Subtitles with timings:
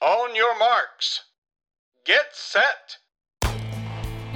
[0.00, 1.20] On your marks.
[2.06, 2.98] Get set!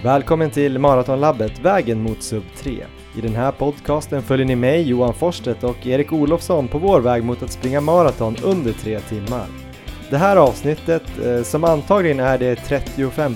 [0.04, 2.86] Välkommen till Maratonlabbet, vägen mot sub 3.
[3.16, 7.24] I den här podcasten följer ni mig, Johan Forsstedt och Erik Olofsson på vår väg
[7.24, 9.46] mot att springa maraton under tre timmar.
[10.10, 13.34] Det här avsnittet, eh, som antagligen är det 35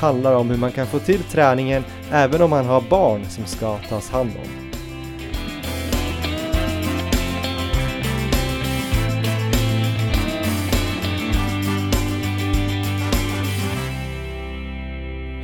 [0.00, 3.78] handlar om hur man kan få till träningen även om man har barn som ska
[3.78, 4.67] tas hand om.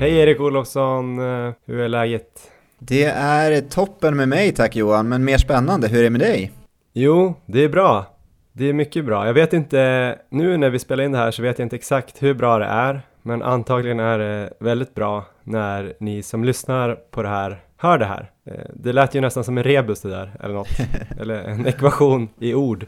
[0.05, 2.51] Hej Erik Olofsson, eh, hur är läget?
[2.79, 6.53] Det är toppen med mig tack Johan, men mer spännande, hur är det med dig?
[6.93, 8.07] Jo, det är bra.
[8.53, 9.27] Det är mycket bra.
[9.27, 12.23] Jag vet inte, nu när vi spelar in det här så vet jag inte exakt
[12.23, 17.23] hur bra det är, men antagligen är det väldigt bra när ni som lyssnar på
[17.23, 18.30] det här hör det här.
[18.47, 20.69] Eh, det lät ju nästan som en rebus det där, eller något,
[21.21, 22.87] eller en ekvation i ord.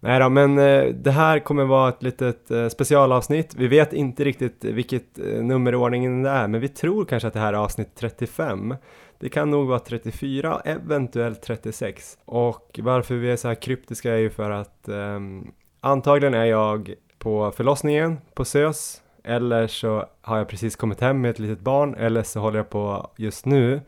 [0.00, 3.54] Nej då, men eh, det här kommer vara ett litet eh, specialavsnitt.
[3.54, 7.28] Vi vet inte riktigt vilket nummerordningen nummer i ordningen det är, men vi tror kanske
[7.28, 8.74] att det här är avsnitt 35.
[9.18, 12.18] Det kan nog vara 34, eventuellt 36.
[12.24, 16.94] Och varför vi är så här kryptiska är ju för att um, antagligen är jag
[17.18, 21.94] på förlossningen på SÖS, eller så har jag precis kommit hem med ett litet barn,
[21.94, 23.80] eller så håller jag på just nu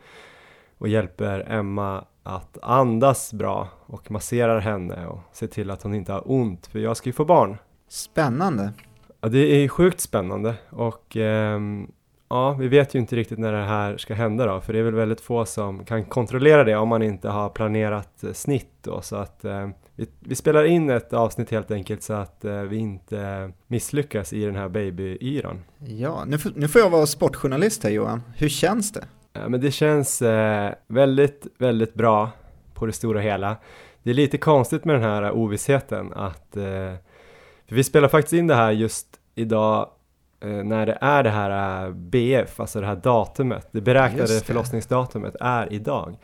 [0.77, 6.13] och hjälper Emma att andas bra och masserar henne och ser till att hon inte
[6.13, 7.57] har ont, för jag ska ju få barn.
[7.87, 8.73] Spännande.
[9.21, 11.87] Ja, det är sjukt spännande och ehm,
[12.29, 14.83] ja, vi vet ju inte riktigt när det här ska hända då, för det är
[14.83, 19.01] väl väldigt få som kan kontrollera det om man inte har planerat eh, snitt då,
[19.01, 22.77] så att eh, vi, vi, spelar in ett avsnitt helt enkelt så att eh, vi
[22.77, 25.59] inte misslyckas i den här baby-yran.
[25.77, 28.21] Ja, nu, nu får jag vara sportjournalist här Johan.
[28.35, 29.05] Hur känns det?
[29.33, 32.29] Ja, men det känns eh, väldigt, väldigt bra
[32.73, 33.57] på det stora hela.
[34.03, 36.93] Det är lite konstigt med den här ovissheten att eh,
[37.67, 39.89] vi spelar faktiskt in det här just idag
[40.39, 44.45] eh, när det är det här eh, BF, alltså det här datumet, det beräknade det.
[44.45, 46.17] förlossningsdatumet är idag.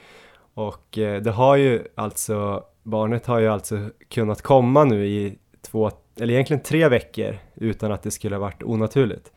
[0.53, 5.91] Och eh, det har ju alltså, barnet har ju alltså kunnat komma nu i två,
[6.19, 9.31] eller egentligen tre veckor utan att det skulle ha varit onaturligt.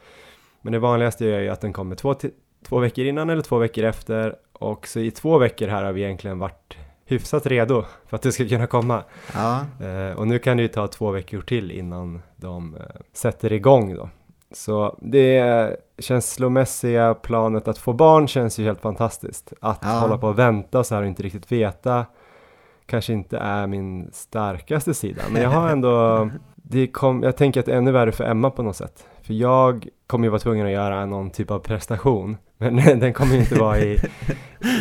[0.62, 2.14] Men det vanligaste är ju att den kommer två,
[2.69, 6.03] två veckor innan eller två veckor efter och så i två veckor här har vi
[6.03, 9.03] egentligen varit hyfsat redo för att det ska kunna komma.
[9.34, 9.60] Ja.
[9.87, 12.82] Eh, och nu kan det ju ta två veckor till innan de eh,
[13.12, 14.09] sätter igång då.
[14.53, 19.53] Så det känslomässiga planet att få barn känns ju helt fantastiskt.
[19.60, 19.88] Att ja.
[19.88, 22.06] hålla på och vänta så här och inte riktigt veta
[22.87, 25.22] kanske inte är min starkaste sida.
[25.31, 28.50] Men jag har ändå, det kom, jag tänker att det är ännu värre för Emma
[28.50, 29.06] på något sätt.
[29.30, 32.36] För jag kommer ju vara tvungen att göra någon typ av prestation.
[32.58, 33.98] Men den kommer ju inte vara i,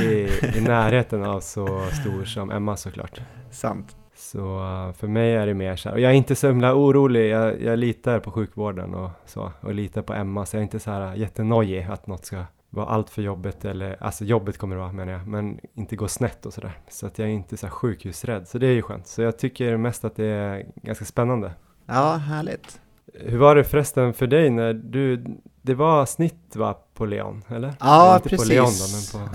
[0.01, 1.67] i, i närheten av så
[2.01, 3.21] stor som Emma såklart.
[3.51, 3.95] Sant.
[4.15, 6.75] Så uh, för mig är det mer så här, och jag är inte så himla
[6.75, 10.63] orolig, jag, jag litar på sjukvården och så, och litar på Emma, så jag är
[10.63, 14.75] inte så här jättenojig att något ska vara allt för jobbigt, eller alltså jobbet kommer
[14.75, 16.77] det vara menar jag, men inte gå snett och sådär.
[16.89, 19.07] Så att jag är inte så här sjukhusrädd, så det är ju skönt.
[19.07, 21.51] Så jag tycker mest att det är ganska spännande.
[21.85, 22.79] Ja, härligt.
[23.13, 25.23] Hur var det förresten för dig när du,
[25.61, 27.73] det var snitt va, på Leon, eller?
[27.79, 28.47] Ja, inte precis.
[28.47, 29.31] På Leon då, men på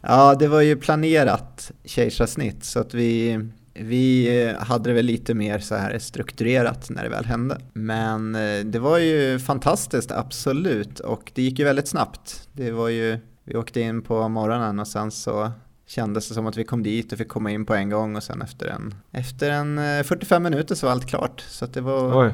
[0.00, 3.40] ja, det var ju planerat kejsarsnitt så att vi,
[3.74, 7.58] vi eh, hade det väl lite mer så här strukturerat när det väl hände.
[7.72, 12.48] Men eh, det var ju fantastiskt, absolut, och det gick ju väldigt snabbt.
[12.52, 15.52] Det var ju, vi åkte in på morgonen och sen så
[15.86, 18.22] kändes det som att vi kom dit och fick komma in på en gång och
[18.22, 21.40] sen efter en, efter en 45 eh, minuter så var allt klart.
[21.40, 22.32] Så att det var Oj.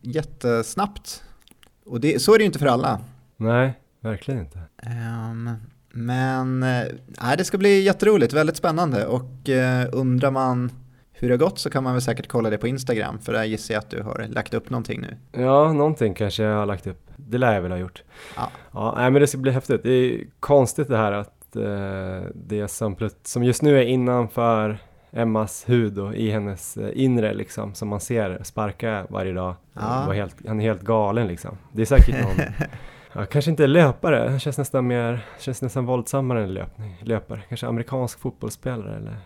[0.00, 1.22] Jättesnabbt.
[1.86, 3.00] Och det, så är det ju inte för alla.
[3.36, 4.58] Nej, verkligen inte.
[5.30, 5.50] Um,
[5.92, 10.72] men äh, det ska bli jätteroligt, väldigt spännande och äh, undrar man
[11.12, 13.44] hur det har gått så kan man väl säkert kolla det på Instagram för där
[13.44, 15.16] gissar jag att du har lagt upp någonting nu.
[15.42, 17.10] Ja, någonting kanske jag har lagt upp.
[17.16, 18.02] Det lär jag väl ha gjort.
[18.36, 18.50] Ja.
[18.72, 19.82] ja nej, men det ska bli häftigt.
[19.82, 24.78] Det är konstigt det här att eh, det som, som just nu är innanför
[25.12, 29.54] Emmas hud och i hennes eh, inre liksom som man ser sparka varje dag.
[29.72, 30.12] Ja.
[30.12, 31.58] Helt, han är helt galen liksom.
[31.72, 32.46] Det är säkert någon,
[33.12, 37.42] ja, kanske inte löpare, han känns nästan mer, känns nästan våldsammare än löpning, löpare.
[37.48, 39.16] Kanske amerikansk fotbollsspelare eller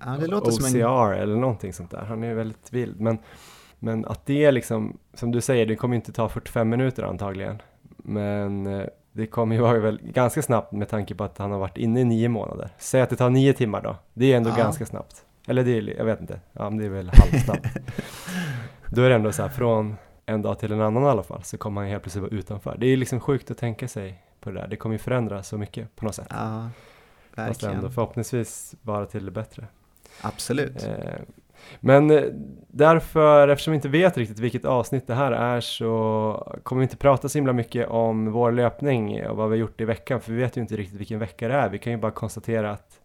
[0.00, 1.22] ja, det låter OCR en...
[1.22, 2.04] eller någonting sånt där.
[2.04, 3.00] Han är väldigt vild.
[3.00, 3.18] Men,
[3.78, 7.62] men att det är liksom, som du säger, det kommer inte ta 45 minuter antagligen.
[7.96, 11.58] Men eh, det kommer ju vara väl ganska snabbt med tanke på att han har
[11.58, 12.70] varit inne i nio månader.
[12.78, 13.96] Säg att det tar nio timmar då.
[14.14, 14.56] Det är ändå ja.
[14.56, 15.24] ganska snabbt.
[15.46, 17.66] Eller det är, jag vet inte, ja men det är väl halvsnabbt.
[18.90, 19.96] då är det ändå så här från
[20.26, 22.76] en dag till en annan i alla fall så kommer han helt plötsligt vara utanför.
[22.78, 24.68] Det är liksom sjukt att tänka sig på det där.
[24.68, 26.28] Det kommer ju förändra så mycket på något sätt.
[26.30, 26.68] Ja,
[27.34, 27.54] verkligen.
[27.54, 29.66] Fast ändå förhoppningsvis bara till det bättre.
[30.20, 30.84] Absolut.
[30.84, 31.14] Eh,
[31.80, 32.22] Men eh,
[32.68, 36.96] därför, eftersom vi inte vet riktigt vilket avsnitt det här är så kommer vi inte
[36.96, 40.32] prata så himla mycket om vår löpning och vad vi har gjort i veckan för
[40.32, 41.68] vi vet ju inte riktigt vilken vecka det är.
[41.68, 43.00] Vi kan ju bara konstatera att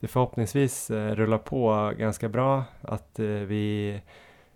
[0.00, 4.00] det förhoppningsvis eh, rullar på ganska bra, att eh, vi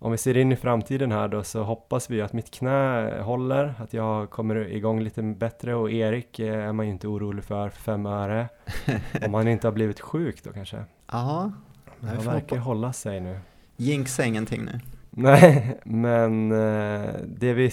[0.01, 3.75] om vi ser in i framtiden här då så hoppas vi att mitt knä håller,
[3.79, 7.81] att jag kommer igång lite bättre och Erik är man ju inte orolig för, för
[7.81, 8.49] fem öre.
[9.27, 10.85] Om han inte har blivit sjuk då kanske.
[11.13, 11.53] Ja,
[12.01, 13.39] Men han verkar hålla sig nu.
[13.77, 14.81] Jinxa ingenting nu.
[15.11, 17.71] Nej, men eh, det vi,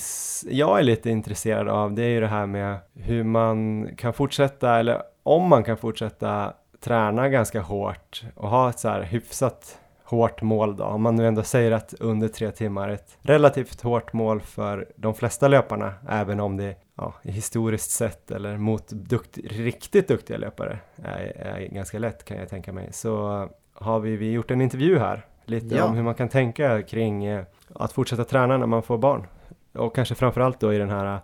[0.49, 4.79] jag är lite intresserad av det är ju det här med hur man kan fortsätta,
[4.79, 10.41] eller om man kan fortsätta träna ganska hårt och ha ett så här hyfsat hårt
[10.41, 14.13] mål då, om man nu ändå säger att under tre timmar är ett relativt hårt
[14.13, 20.07] mål för de flesta löparna, även om det ja, historiskt sett eller mot dukt, riktigt
[20.07, 24.51] duktiga löpare är, är ganska lätt kan jag tänka mig, så har vi, vi gjort
[24.51, 25.85] en intervju här lite Ja.
[25.85, 27.43] om hur man kan tänka kring eh,
[27.73, 29.27] att fortsätta träna när man får barn.
[29.73, 31.19] Och kanske framförallt då i den här eh,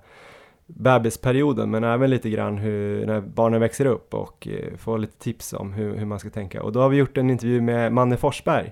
[0.66, 5.54] bebisperioden men även lite grann hur, när barnen växer upp och eh, får lite tips
[5.54, 6.64] om hur, hur man ska tänka.
[6.64, 8.72] Och då har vi gjort en intervju med Manne Forsberg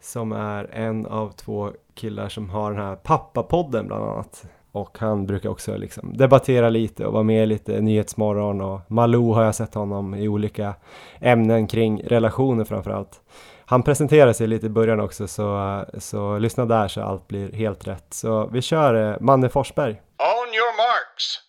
[0.00, 4.46] som är en av två killar som har den här pappapodden bland annat.
[4.74, 9.32] Och han brukar också liksom debattera lite och vara med i lite Nyhetsmorgon och Malou
[9.32, 10.74] har jag sett honom i olika
[11.20, 13.20] ämnen kring relationer framförallt.
[13.66, 17.86] Han presenterar sig lite i början också så, så lyssna där så allt blir helt
[17.86, 18.06] rätt.
[18.10, 19.92] Så vi kör eh, Manne Forsberg.
[19.92, 21.40] On your marks.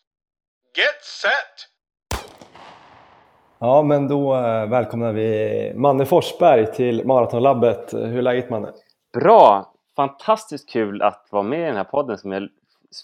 [0.78, 1.70] Get set.
[3.60, 7.94] Ja, men då eh, välkomnar vi Manne Forsberg till Maratonlabbet.
[7.94, 8.72] Hur är läget Manne?
[9.14, 9.72] Bra!
[9.96, 12.50] Fantastiskt kul att vara med i den här podden som jag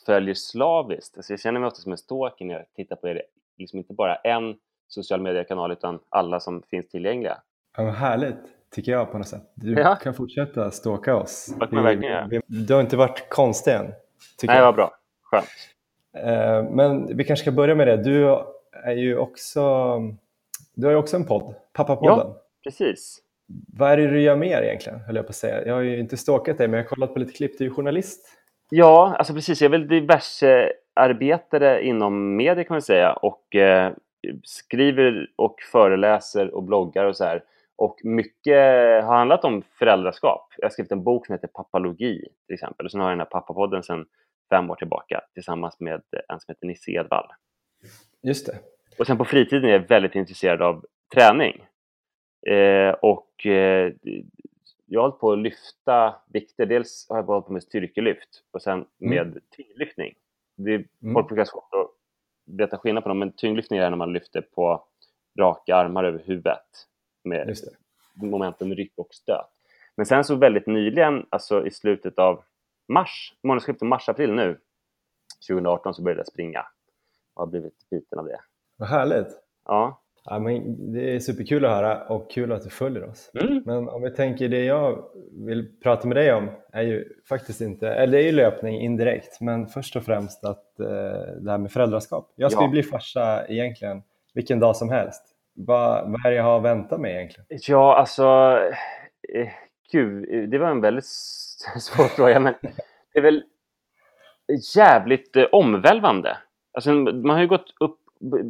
[0.06, 1.18] följer slaviskt.
[1.18, 3.22] Alltså jag känner mig ofta som en stalker när jag tittar på er.
[3.58, 4.56] Liksom inte bara en
[4.88, 7.38] social mediekanal utan alla som finns tillgängliga.
[7.78, 8.36] Ja, härligt
[8.76, 9.52] tycker jag på något sätt.
[9.56, 9.96] Du Ja.
[9.96, 11.54] kan fortsätta stalka oss.
[11.72, 12.28] Göra.
[12.30, 13.94] vi, du har inte varit konstig än.
[14.38, 14.92] Tycker Nej, vad bra.
[15.22, 15.46] Skönt.
[16.18, 17.98] Eh, Men vi kanske ska börja med det.
[18.04, 18.38] Du
[18.84, 19.62] är ju också,
[20.74, 22.34] du har ju också en podd, Pappapodden.
[22.64, 23.20] Precis.
[23.78, 25.66] Vad är det du gör mer egentligen, höll jag på att säga.
[25.66, 27.58] Jag har ju inte stalkat dig, men jag har kollat på lite klipp.
[27.58, 28.28] Du är ju journalist.
[28.74, 29.62] Ja, alltså precis.
[29.62, 33.94] Jag är väl diverse arbetare inom media kan man säga och eh,
[34.44, 37.44] skriver och föreläser och bloggar och så här.
[37.76, 38.58] Och mycket
[39.04, 40.54] har handlat om föräldraskap.
[40.58, 42.86] Jag har skrivit en bok som heter Pappalogi till exempel.
[42.86, 44.06] Och sen har jag den här pappapodden sedan
[44.50, 47.28] fem år tillbaka tillsammans med en som heter Nisse Edvall.
[48.24, 48.56] Just det.
[49.00, 51.66] Och sen på fritiden är jag väldigt intresserad av träning.
[52.48, 53.94] Eh, och eh,
[54.94, 56.66] jag har hållit på att lyfta vikter.
[56.66, 60.14] Dels har jag hållit på med styrkelyft och sen med tyngdlyftning.
[60.58, 61.14] Det är Mm.
[61.14, 61.88] folk brukar svårt att
[62.46, 64.84] veta skillnad på dem, men tyngdlyftning är när man lyfter på
[65.40, 66.66] raka armar över huvudet
[67.24, 67.48] med
[68.16, 69.46] momenten ryck och stöt.
[69.96, 72.44] Men sen så väldigt nyligen, alltså i slutet av
[72.88, 74.60] mars, månadsskiftet mars-april nu,
[75.48, 76.66] 2018 så började jag springa
[77.34, 78.40] och har blivit biten av det.
[78.78, 79.28] Vad härligt.
[79.66, 80.02] Ja.
[80.26, 83.32] Ja, men det är superkul att höra och kul att du följer oss.
[83.42, 83.64] Mm.
[83.66, 85.04] Men om vi tänker det jag
[85.46, 89.42] vill prata med dig om är ju faktiskt inte, eller det är ju löpning indirekt,
[89.42, 90.86] men först och främst att eh,
[91.42, 92.34] det här med föräldraskap.
[92.36, 92.66] Jag ska Ja.
[92.66, 94.04] ju bli farsa egentligen
[94.34, 95.24] vilken dag som helst.
[95.54, 97.46] Vad, vad är det jag har att vänta mig egentligen?
[97.68, 98.24] Ja, alltså...
[99.36, 99.48] Eh,
[99.92, 101.06] gud, det var en väldigt
[101.80, 102.54] svår fråga, men
[103.14, 103.44] det är väl
[104.76, 106.38] jävligt eh, omvälvande.
[106.74, 108.00] Alltså, man har ju gått upp,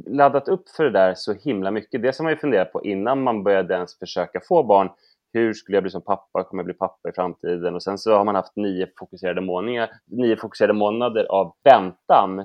[0.05, 2.01] laddat upp för det där så himla mycket.
[2.01, 4.89] Det som man ju funderat på innan man började ens försöka få barn.
[5.33, 6.43] Hur skulle jag bli som pappa?
[6.43, 7.75] Kommer jag bli pappa i framtiden?
[7.75, 12.39] Och sen så har man haft nio fokuserade månader, nio fokuserade månader av väntan.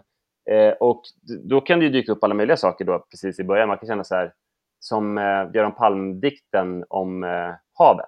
[0.51, 1.03] Eh, och
[1.45, 3.69] då kan det ju dyka upp alla möjliga saker då precis i början.
[3.69, 4.33] Man kan känna så här,
[4.81, 8.07] som eh, Göran Palm-dikten om eh, havet.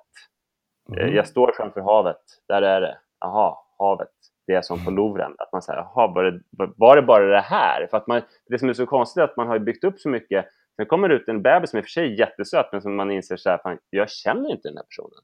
[0.96, 1.14] Eh, Mm.
[1.14, 2.98] Jag står framför havet, där är det.
[3.20, 4.08] Jaha, havet.
[4.48, 5.34] Det är som på Louvren.
[5.38, 6.40] Att man säger, jaha, var det,
[6.76, 7.86] var det bara det här?
[7.90, 10.08] För att man, det som är så konstigt är att man har byggt upp så
[10.08, 10.46] mycket.
[10.76, 12.82] Sen kommer det ut en bebis som är i och för sig är jättesöt, men
[12.82, 15.20] som man inser så här, fan, jag känner inte den här personen.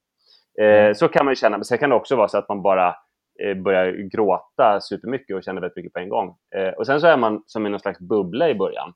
[0.61, 2.62] Eh, så kan man ju känna, men sen kan det också vara så att man
[2.62, 2.97] bara
[3.43, 6.37] eh, börjar gråta supermycket och känner väldigt mycket på en gång.
[6.57, 8.93] Eh, och sen så är man som i någon slags bubbla i början.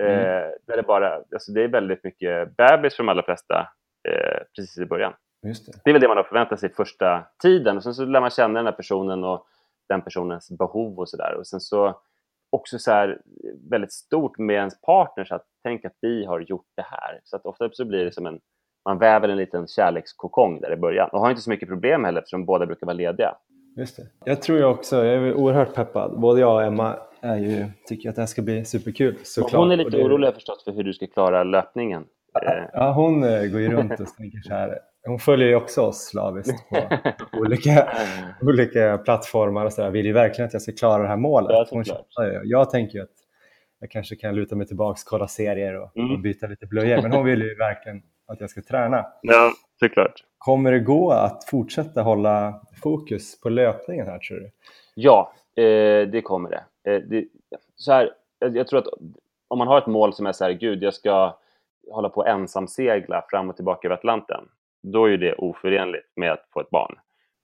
[0.00, 3.68] Eh, där det, bara, alltså det är väldigt mycket bebis för de allra flesta
[4.08, 5.12] eh, precis i början.
[5.42, 5.48] Det.
[5.84, 7.76] Det är väl det man har förväntat sig första tiden.
[7.76, 9.46] Och sen så lär man känna den här personen och
[9.88, 11.34] den personens behov och sådär.
[11.38, 12.00] Och sen så
[12.50, 13.20] också så här
[13.70, 15.24] väldigt stort med ens partner.
[15.24, 17.20] Så att tänk att vi har gjort det här.
[17.24, 18.40] Så att ofta så blir det som en,
[18.84, 21.08] man väver en liten kärlekskokong där i början.
[21.12, 23.34] Och har inte så mycket problem heller eftersom båda brukar vara lediga.
[23.76, 24.02] Just det.
[24.24, 26.20] Jag tror ju också, jag är oerhört peppad.
[26.20, 29.60] Både jag och Emma är ju, tycker att det här ska bli superkul såklart.
[29.60, 32.04] Hon är lite det- orolig jag förstått för hur du ska klara löpningen.
[32.72, 36.04] Ja, hon eh, går ju runt och tänker så här, hon följer ju också oss
[36.04, 36.76] slaviskt på
[37.40, 37.88] olika,
[38.42, 39.90] olika plattformar och sådär.
[39.90, 41.68] Vill ju verkligen att jag ska klara det här målet.
[41.70, 41.84] Hon
[42.44, 43.10] jag tänker ju att
[43.80, 46.12] jag kanske kan luta mig tillbaka, kolla serier och, Mm.
[46.12, 47.02] och byta lite blöjor.
[47.02, 49.06] Men hon vill ju verkligen att jag ska träna.
[49.22, 50.24] Ja, såklart.
[50.38, 54.50] Kommer det gå att fortsätta hålla fokus på löpningen här tror du?
[54.94, 56.92] Ja, eh, det kommer det.
[56.92, 57.24] Eh, det
[57.76, 58.86] så här, jag, tror att
[59.48, 61.38] om man har ett mål som är så här, gud, jag ska
[61.90, 64.48] hålla på ensamsegla fram och tillbaka över Atlanten,
[64.92, 66.98] då är ju det oförenligt med att få ett barn.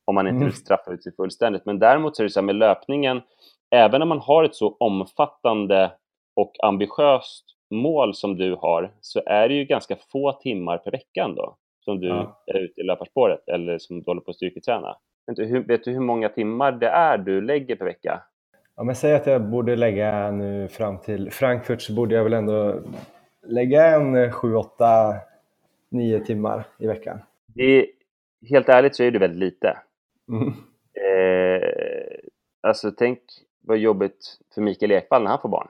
[0.05, 0.45] Om man inte Mm.
[0.49, 1.67] vill straffa ut sig fullständigt.
[1.67, 3.21] Men däremot så är det så här med löpningen,
[3.71, 5.93] även om man har ett så omfattande
[6.37, 11.29] och ambitiöst mål som du har, så är det ju ganska få timmar per vecka
[11.37, 12.43] då som du Ja.
[12.47, 14.97] är ute i löparspåret eller som du håller på att styrketräna.
[15.27, 18.23] Vet du, hur, vet du hur många timmar det är du lägger per vecka?
[18.77, 22.33] Ja, men säg att jag borde lägga nu fram till Frankfurt så borde jag väl
[22.33, 22.81] ändå
[23.47, 25.15] lägga en 7, 8,
[25.91, 27.21] 9 timmar i veckan.
[27.55, 27.87] Det är,
[28.49, 29.79] helt ärligt så är det väldigt lite.
[30.29, 30.49] Mm.
[30.95, 31.69] Eh,
[32.61, 33.21] alltså tänk
[33.61, 35.69] vad jobbigt för Mikael Ekvall när han får barn.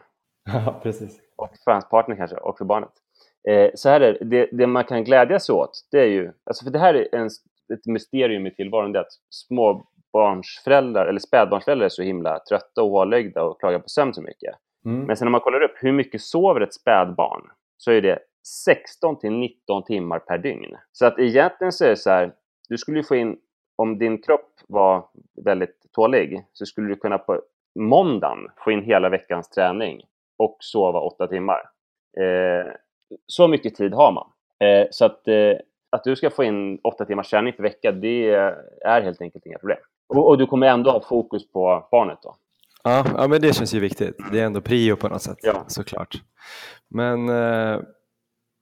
[0.52, 1.20] Ja, precis.
[1.36, 2.92] Och för hans partner kanske, och för barnet.
[3.48, 6.64] Eh, så här är det, det, det man kan glädjas åt, det är ju, alltså
[6.64, 7.26] för det här är en,
[7.74, 12.90] ett mysterium i tillvaron, det är att småbarnsföräldrar, eller spädbarnsföräldrar är så himla trötta och
[12.90, 14.54] hålögda och klagar på sömn så mycket.
[14.84, 15.06] Mm.
[15.06, 17.42] Men sen när man kollar upp hur mycket sover ett spädbarn
[17.76, 20.76] så är det 16 till 19 timmar per dygn.
[20.92, 22.32] Så att egentligen så är det så här,
[22.68, 23.36] du skulle ju få in,
[23.76, 25.04] om din kropp var
[25.44, 27.42] väldigt tålig, så skulle du kunna på
[27.78, 30.02] måndagen få in hela veckans träning
[30.38, 31.60] och sova 8 timmar.
[32.20, 32.72] Eh,
[33.26, 34.26] så mycket tid har man.
[34.68, 35.52] Eh, så att, eh,
[35.90, 38.30] att du ska få in 8 timmars träning per vecka, det
[38.84, 39.78] är helt enkelt inga problem.
[40.08, 42.36] Och, och du kommer ändå ha fokus på barnet då.
[42.84, 44.16] Ja, ja, men det känns ju viktigt.
[44.32, 45.64] Det är ändå prio på något sätt, Ja.
[45.66, 46.14] såklart.
[46.88, 47.80] Men eh,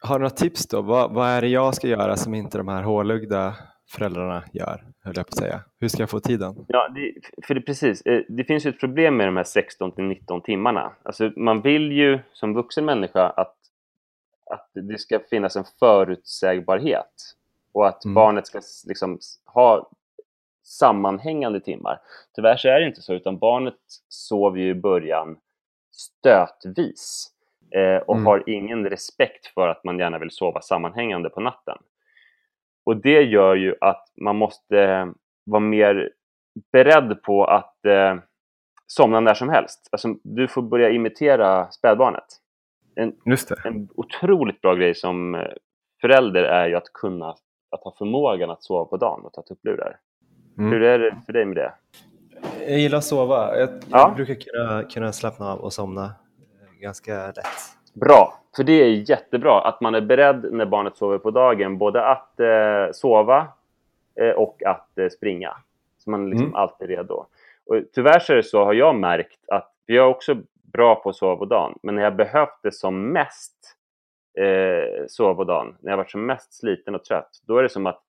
[0.03, 0.83] har du några tips då?
[0.83, 3.55] Vad, vad är det jag ska göra som inte de här hålögda
[3.91, 5.61] föräldrarna gör, höll jag på att säga.
[5.81, 6.65] Hur ska jag få tiden?
[6.69, 7.13] Ja, det,
[7.47, 8.03] för det, precis.
[8.03, 10.93] Eh, Det finns ju ett problem med de här 16 till 19 timmarna.
[11.03, 13.57] Alltså, man vill ju som vuxen människa att,
[14.51, 17.35] att det ska finnas en förutsägbarhet
[17.73, 18.15] och att Mm.
[18.15, 19.91] barnet ska liksom ha
[20.65, 22.01] sammanhängande timmar.
[22.35, 23.75] Tyvärr så är det inte så, utan barnet
[24.09, 25.37] sover ju i början
[25.93, 27.29] stötvis
[27.71, 28.27] eh, och Mm.
[28.27, 31.79] har ingen respekt för att man gärna vill sova sammanhängande på natten.
[32.87, 35.09] Och det gör ju att man måste
[35.45, 36.11] vara mer
[36.73, 38.17] beredd på att eh,
[38.87, 39.89] somna när som helst.
[39.93, 42.25] Alltså, du får börja imitera spädbarnet.
[42.95, 43.55] En, Just det.
[43.65, 45.41] en otroligt bra grej som eh,
[46.01, 47.35] förälder är ju att kunna
[47.71, 49.97] att ha förmågan att sova på dagen och ta tupplurar.
[50.59, 50.71] Mm.
[50.73, 51.73] Hur är det för dig med det?
[52.69, 53.57] Jag gillar att sova.
[53.59, 54.13] Jag, jag Ja.
[54.17, 56.11] brukar kunna, kunna slappna av och somna
[56.81, 57.47] ganska lätt.
[57.95, 62.07] Bra, för det är jättebra att man är beredd när barnet sover på dagen, både
[62.07, 63.47] att eh, sova
[64.21, 65.57] eh, och att eh, springa.
[65.99, 66.57] Så man är liksom Mm.
[66.57, 67.27] alltid redo.
[67.67, 70.37] Och tyvärr så är det så, har jag märkt, att jag är också
[70.73, 73.55] bra på att sova på dagen, men när jag behövt det som mest
[74.39, 77.69] eh, sova på dagen, när jag varit som mest sliten och trött, då är det
[77.69, 78.03] som att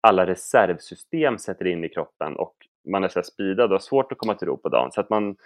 [0.00, 2.54] alla reservsystem sätter in i kroppen och
[2.88, 4.92] man är så här speedad och har svårt att komma till ro på dagen.
[4.92, 5.36] Så att man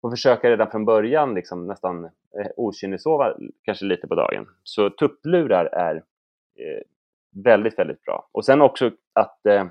[0.00, 4.46] får försöka redan från början liksom nästan eh, okynnessova kanske lite på dagen.
[4.62, 5.94] Så tupplurar är
[6.58, 6.82] eh,
[7.44, 8.28] väldigt, väldigt bra.
[8.32, 9.66] Och sen också att eh,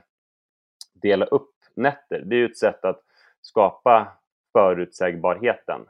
[0.94, 2.22] dela upp nätter.
[2.26, 3.02] Det är ju ett sätt att
[3.42, 4.08] skapa
[4.54, 5.82] förutsägbarheten.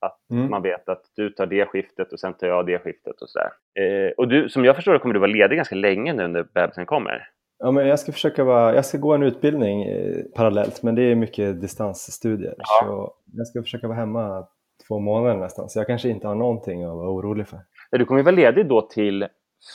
[0.00, 0.50] Att Mm.
[0.50, 3.50] man vet att du tar det skiftet och sen tar jag det skiftet och sådär.
[3.74, 6.42] Eh, och du, som jag förstår det kommer du vara ledig ganska länge nu när
[6.42, 7.28] bebisen kommer.
[7.58, 11.02] Ja, men jag ska försöka vara, jag ska gå en utbildning eh, parallellt men det
[11.02, 12.54] är mycket distansstudier.
[12.58, 12.86] Ja.
[12.86, 14.46] Så jag ska försöka vara hemma
[14.88, 17.58] två månader nästan så jag kanske inte har någonting att vara orolig för.
[17.90, 19.26] Ja, Du kommer ju vara ledig då till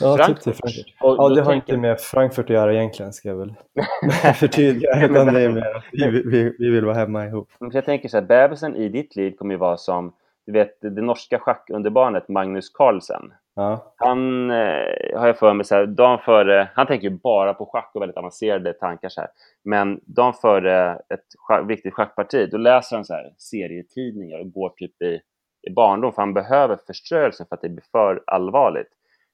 [0.01, 0.43] Ja, Frankfurt.
[0.43, 0.85] typ Frankfurt.
[1.01, 3.53] Och Ja, det har tänker- inte med Frankfurt att göra egentligen ska jag väl
[4.35, 5.05] förtydliga.
[5.05, 7.49] Utan det är att vi, vi, vi vill vara hemma ihop.
[7.59, 10.13] Men Jag tänker så här, bebisen i ditt liv kommer ju vara som
[10.45, 13.33] du vet, det norska schackunderbarnet Magnus Carlsen.
[13.55, 17.53] Ja, Han eh, har jag för mig så här, dagen före, han tänker ju bara
[17.53, 19.29] på schack och väldigt avancerade tankar så här.
[19.63, 24.69] Men dagen före ett schack, viktigt schackparti, då läser han så här serietidningar och går
[24.69, 25.21] typ i,
[25.61, 28.89] i barndom för han behöver förstörelse för att det blir för allvarligt.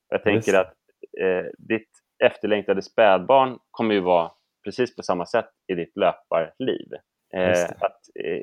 [0.10, 0.56] Jag tänker Visst.
[0.56, 0.74] att
[1.22, 1.90] eh, ditt
[2.24, 4.32] efterlängtade spädbarn kommer ju vara
[4.64, 6.94] precis på samma sätt i ditt löparliv.
[7.34, 8.42] Eh, Just att eh,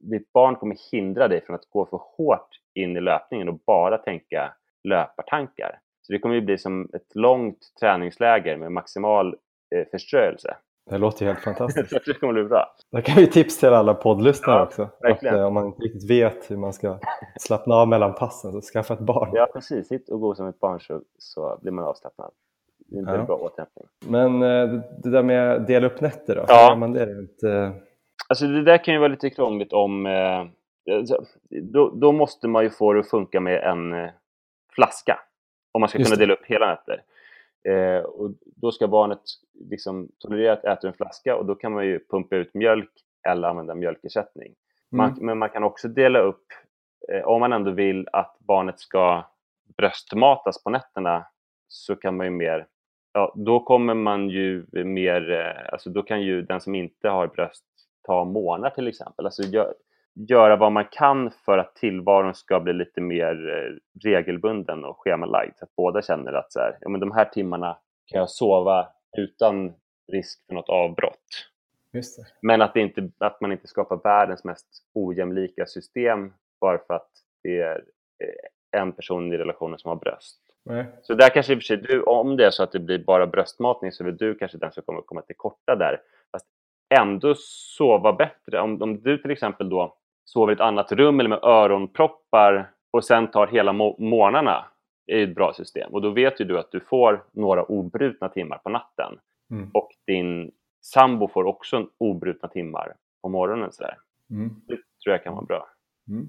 [0.00, 3.98] ditt barn kommer hindra dig från att gå för hårt in i löpningen och bara
[3.98, 5.78] tänka löpartankar.
[6.02, 9.36] Så det kommer ju bli som ett långt träningsläger med maximal
[9.74, 10.56] eh, förströelse.
[10.90, 11.90] det låter ju helt fantastiskt.
[12.06, 12.66] Det kommer bli bra.
[12.92, 14.88] Det kan vi tips till alla poddlyssnare Ja, också.
[15.00, 16.98] Att, eh, om man inte riktigt vet hur man ska
[17.40, 19.30] slappna av mellan passen så skaffa ett barn.
[19.32, 19.88] Ja, precis.
[19.88, 22.30] Sitt och gå som ett barn så, så blir man avslappnad.
[22.86, 23.24] Det är en Ja.
[23.24, 23.86] bra återhämtning.
[24.06, 26.44] Men eh, det där med att dela upp nätter då?
[26.48, 26.68] Ja.
[26.70, 27.42] Hur man det rent?
[27.42, 27.70] eh,
[28.28, 30.06] Alltså det där kan ju vara lite krångligt om...
[30.06, 30.46] Eh,
[30.96, 31.24] alltså,
[31.72, 34.10] då, då måste man ju få det att funka med en eh,
[34.74, 35.20] flaska.
[35.72, 37.02] Om man ska Just kunna dela upp hela nätter.
[37.64, 39.20] Eh, och då ska barnet
[39.54, 42.90] liksom tolerera att äta en flaska och då kan man ju pumpa ut mjölk
[43.28, 44.54] eller använda mjölkersättning.
[44.90, 45.26] Man, Mm.
[45.26, 46.46] Men man kan också dela upp,
[47.12, 49.24] eh, om man ändå vill att barnet ska
[49.76, 51.26] bröstmatas på nätterna
[51.68, 52.66] så kan man ju mer,
[53.12, 57.26] ja då kommer man ju mer, eh, alltså då kan ju den som inte har
[57.26, 57.64] bröst
[58.06, 59.24] ta månar till exempel.
[59.24, 59.64] Alltså gö,
[60.14, 63.76] göra vad man kan för att tillvaron ska bli lite mer eh,
[64.08, 65.56] regelbunden och schemalagd.
[65.56, 68.88] Så att båda känner att så här, ja, men de här timmarna kan jag sova
[69.18, 69.72] utan
[70.12, 71.48] risk för något avbrott.
[72.42, 77.10] Men att, det inte, att man inte skapar världens mest ojämlika system bara för att
[77.42, 77.84] det är
[78.24, 80.38] eh, en person i relationen som har bröst.
[80.64, 80.86] Nej.
[81.02, 83.04] Så där kanske i och för sig du, om det är så att det blir
[83.04, 86.00] bara bröstmatning så är du kanske den som kommer komma till korta där.
[86.32, 86.46] Fast
[87.00, 88.60] ändå sova bättre.
[88.60, 93.04] Om, om du till exempel då sover i ett annat rum eller med öronproppar och
[93.04, 94.64] sen tar hela må- morgnarna
[95.06, 95.92] är ju ett bra system.
[95.94, 99.18] Och då vet ju du att du får några obrutna timmar på natten
[99.50, 99.70] Mm.
[99.74, 100.50] och din
[100.82, 103.72] sambo får också obrutna timmar på morgonen.
[103.72, 103.84] Så.
[104.30, 104.48] Mm.
[104.66, 105.68] Det tror jag kan vara bra.
[106.08, 106.26] Mm.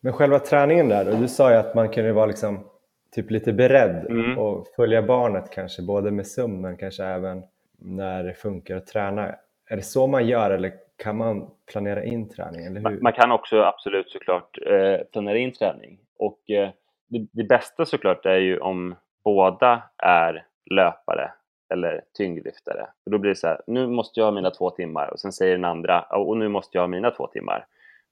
[0.00, 2.64] Men själva träningen där, och du sa ju att man kunde vara liksom
[3.12, 4.38] typ lite beredd Mm.
[4.38, 7.42] och följa barnet kanske, både med sömn men kanske även
[7.78, 9.26] när det funkar att träna.
[9.70, 12.64] Är det så man gör eller kan man planera in träning?
[12.66, 13.00] Eller hur?
[13.00, 15.98] Man, kan också absolut såklart eh, planera in träning.
[16.18, 16.70] Och eh,
[17.08, 21.32] det, det bästa såklart är ju om båda är löpare
[21.72, 22.86] eller tyngdlyftare.
[23.10, 25.52] Då blir det så här, nu måste jag ha mina två timmar och sen säger
[25.52, 27.66] den andra, "Ja, och nu måste jag ha mina två timmar.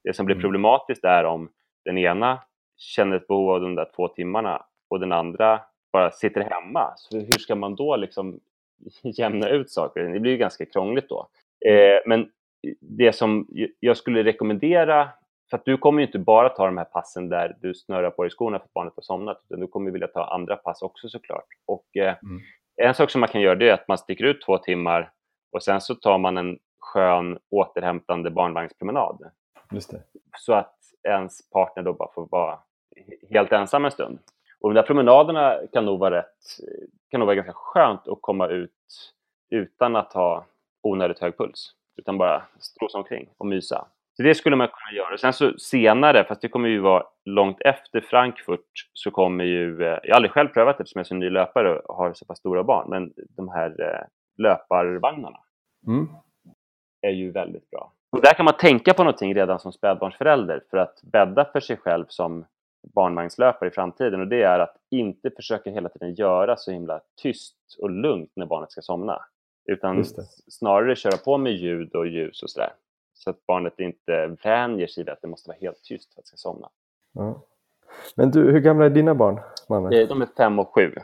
[0.04, 0.42] Det som blir Mm.
[0.42, 1.48] problematiskt är om
[1.84, 2.38] den ena
[2.76, 5.60] känner ett behov av de där två timmarna och den andra
[5.92, 6.92] bara sitter hemma.
[6.96, 8.40] Så hur ska man då liksom
[9.02, 10.04] jämna ut saker?
[10.04, 11.28] Det blir ju ganska krångligt då.
[11.70, 12.30] Eh, men
[12.80, 13.46] det som
[13.80, 15.08] jag skulle rekommendera,
[15.50, 18.22] för att du kommer ju inte bara ta de här passen där du snurrar på
[18.22, 21.08] dig skorna för att barnet har somnat, utan du kommer vilja ta andra pass också
[21.08, 21.46] såklart.
[21.66, 22.40] Och eh, Mm.
[22.76, 25.10] en sak som man kan göra är att man sticker ut två timmar
[25.52, 29.30] och sen så tar man en skön återhämtande barnvagnspromenad.
[30.38, 30.74] Så att
[31.08, 32.58] ens partner då bara får vara
[33.30, 34.18] helt ensam en stund.
[34.60, 36.36] Och de där promenaderna kan nog vara rätt,
[37.10, 38.72] kan nog vara ganska skönt att komma ut
[39.50, 40.44] utan att ha
[40.82, 41.74] onödigt hög puls.
[41.98, 43.86] Utan bara strosa omkring och mysa.
[44.16, 45.18] Så det skulle man kunna göra.
[45.18, 49.98] Sen så senare, fast det kommer ju vara långt efter Frankfurt, så kommer ju, eh,
[50.02, 52.24] jag har aldrig själv prövat det eftersom jag är så ny löpare och har så
[52.24, 54.06] pass stora barn, men de här eh,
[54.42, 55.38] löparvagnarna
[55.86, 56.08] Mm.
[57.02, 57.92] är ju väldigt bra.
[58.12, 61.76] Och där kan man tänka på någonting redan som spädbarnsförälder för att bädda för sig
[61.76, 62.44] själv som
[62.94, 67.56] barnvagnslöpare i framtiden och det är att inte försöka hela tiden göra så himla tyst
[67.82, 69.24] och lugnt när barnet ska somna.
[69.72, 70.04] Utan
[70.48, 72.72] snarare köra på med ljud och ljus och sådär.
[73.14, 76.24] Så att barnet inte vänjer sig vid att det måste vara helt tyst för att
[76.24, 76.68] det ska somna.
[77.12, 77.42] Ja.
[78.16, 79.92] Men du, hur gamla är dina barn, mannen?
[79.92, 80.94] Eh, De är fem och sju.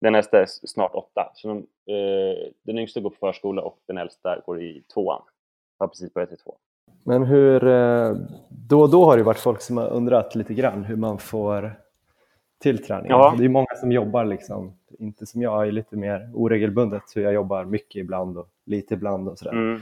[0.00, 1.32] Den äldsta är snart åtta.
[1.34, 1.58] Så de,
[1.92, 5.22] eh, den yngsta går på förskola och den äldsta går i tvåan.
[5.78, 6.58] Har precis börjat i tvåan.
[7.04, 8.16] Men hur, eh,
[8.48, 11.72] då och då har det varit folk som har undrat lite grann hur man får
[12.62, 13.18] till träningen.
[13.18, 13.34] Ja.
[13.38, 17.32] Det är många som jobbar liksom, inte som jag, är lite mer oregelbundet hur jag
[17.34, 19.52] jobbar mycket ibland och lite ibland och sådär.
[19.52, 19.80] Mm.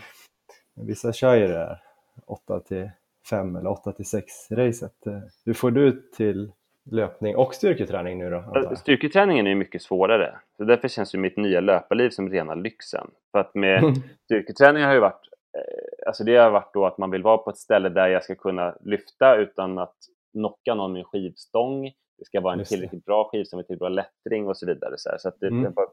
[0.76, 1.78] Men Vissa kör ju det där
[2.26, 2.90] 8 till
[3.30, 5.06] 5 eller 8 till 6 racet.
[5.06, 6.52] Eh, Hur får du till
[6.90, 8.44] löpning och styrketräning nu då?
[8.54, 8.78] jag?
[8.78, 10.38] Styrketräningen är mycket svårare.
[10.56, 13.10] Så därför känns ju mitt nya löparliv som rena lyxen.
[13.32, 13.82] För att med
[14.24, 17.50] styrketräning har ju varit, eh, alltså det har varit då att man vill vara på
[17.50, 19.96] ett ställe där jag ska kunna lyfta utan att
[20.32, 21.92] knocka någon med en skivstång.
[22.20, 24.94] Det ska vara en tillräckligt bra med tillräckligt bra lättring och så vidare.
[24.96, 25.62] Så, så att det, Mm.
[25.62, 25.86] det var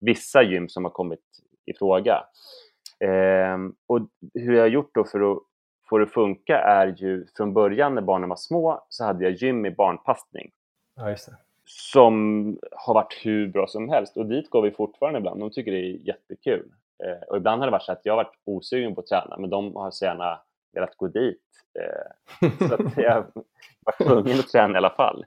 [0.00, 1.20] vissa gym som har kommit
[1.66, 2.24] i fråga.
[3.04, 4.00] Ehm, och
[4.34, 5.38] hur jag har gjort då för att
[5.88, 9.32] få det att funka är ju från början när barnen var små så hade jag
[9.32, 10.50] gym i barnpassning
[10.96, 11.36] Ja, just det.
[11.64, 14.16] som har varit hur bra som helst.
[14.16, 15.40] Och dit går vi fortfarande ibland.
[15.40, 16.68] De tycker det är jättekul.
[17.04, 19.36] Eh, och ibland har det varit så att jag har varit osugen på att träna,
[19.38, 20.40] men de har så gärna
[20.72, 21.42] velat gå dit.
[21.80, 23.24] Eh, så att jag
[23.84, 25.24] var tvungen att träna i alla fall.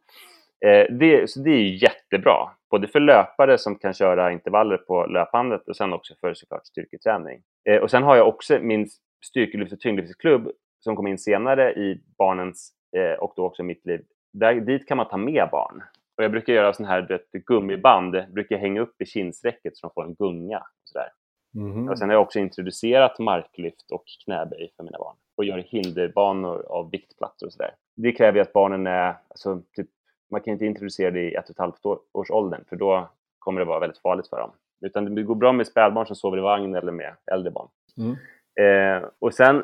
[0.65, 5.67] Eh, det, så det är jättebra, både för löpare som kan köra intervaller på löpbandet
[5.67, 7.41] och sen också för såklart styrketräning.
[7.69, 8.87] Eh, och sen har jag också min
[9.25, 14.01] styrkelyft och tyngdlyftsklubb som kom in senare i barnens eh, och då också mitt liv.
[14.33, 15.83] Där, dit kan man ta med barn.
[16.17, 19.93] Och jag brukar göra sån här vet, gummiband, brukar hänga upp i kindsräcket så de
[19.93, 20.57] får en gunga.
[20.57, 21.09] Och sådär.
[21.53, 21.89] Mhm.
[21.89, 25.15] Och sen har jag också introducerat marklyft och knäböj för mina barn.
[25.35, 27.75] Och gör hinderbanor av viktplattor och sådär.
[27.95, 29.87] Det kräver ju att barnen är, alltså, typ,
[30.31, 33.09] man kan inte introducera det i ett och ett halvt år, års åldern för då
[33.39, 34.51] kommer det vara väldigt farligt för dem.
[34.85, 37.67] Utan det går bra med spädbarn som sover i vagn eller med äldre barn.
[37.97, 38.15] Mm.
[38.59, 39.57] Eh, och sen,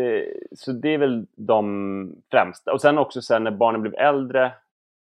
[0.00, 2.72] eh, så det är väl de främsta.
[2.72, 4.52] Och sen också sen när barnen blev äldre,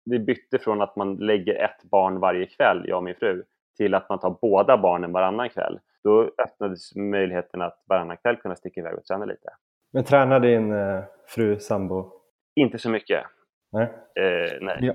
[0.05, 3.45] vi bytte från att man lägger ett barn varje kväll, jag och min fru,
[3.77, 5.79] till att man tar båda barnen varannan kväll.
[6.05, 9.49] Då öppnades möjligheten att varannan kväll kunna sticka iväg och träna lite.
[9.93, 12.13] Men tränar din eh, fru, sambo?
[12.55, 13.25] Inte så mycket.
[13.73, 13.83] Nej.
[14.15, 14.79] Eh, nej.
[14.81, 14.93] Ja.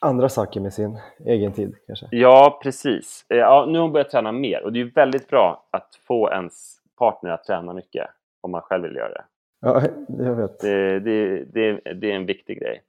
[0.00, 2.06] Andra saker med sin egen tid kanske?
[2.10, 3.26] Ja, precis.
[3.28, 6.30] Eh, Ja, nu har hon börjat träna mer och det är väldigt bra att få
[6.30, 8.06] ens partner att träna mycket
[8.40, 9.24] om man själv vill göra det.
[9.60, 9.82] Ja,
[10.24, 10.60] jag vet.
[10.60, 12.82] Det, det, det, det är en viktig grej.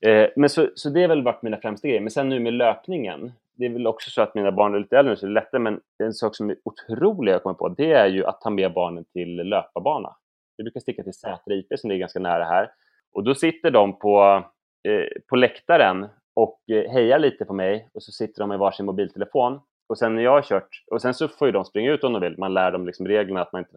[0.00, 2.00] Eh, Men så, så det har väl varit mina främsta grejer.
[2.00, 4.98] Men sen nu med löpningen, det är väl också så att mina barn är lite
[4.98, 7.68] äldre nu så det är lättare, men en sak som är otrolig jag kommer på,
[7.68, 10.16] det är ju att ta med barnen till löparbana.
[10.56, 12.70] Vi brukar sticka till Sätra IP som ligger ganska nära här.
[13.12, 14.42] Och då sitter de på,
[15.28, 19.60] på läktaren och eh, hejar lite på mig och så sitter de med varsin mobiltelefon.
[19.86, 22.12] Och sen när jag har kört, och sen så får ju de springa ut om
[22.12, 22.38] de vill.
[22.38, 23.76] Man lär dem liksom reglerna att man inte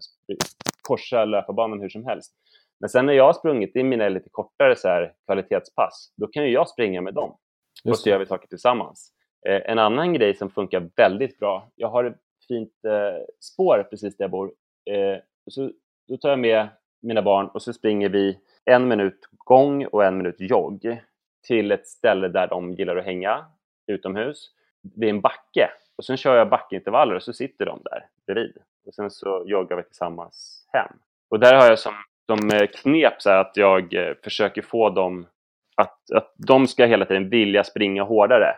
[0.81, 2.33] korsar löparbanan hur som helst.
[2.79, 6.43] Men sen när jag har sprungit i mina lite kortare så här, kvalitetspass, då kan
[6.43, 7.37] ju jag springa med dem.
[7.85, 9.11] Och så gör vi saker tillsammans.
[9.47, 14.17] Eh, en annan grej som funkar väldigt bra, jag har ett fint eh, spår precis
[14.17, 14.53] där jag bor.
[14.91, 15.17] Eh,
[15.51, 15.71] så,
[16.07, 16.67] då tar jag med
[17.03, 21.01] mina barn och så springer vi en minut gång och en minut jogg
[21.47, 23.45] till ett ställe där de gillar att hänga
[23.87, 24.49] utomhus
[24.95, 25.69] vid en backe.
[25.95, 28.57] Och sen kör jag backintervaller och så sitter de där bredvid.
[28.85, 30.91] Och sen så joggar vi tillsammans hem.
[31.29, 31.93] Och där har jag som,
[32.25, 35.27] som eh, knep så här att jag eh, försöker få dem
[35.75, 38.55] att, att de ska hela tiden vilja springa hårdare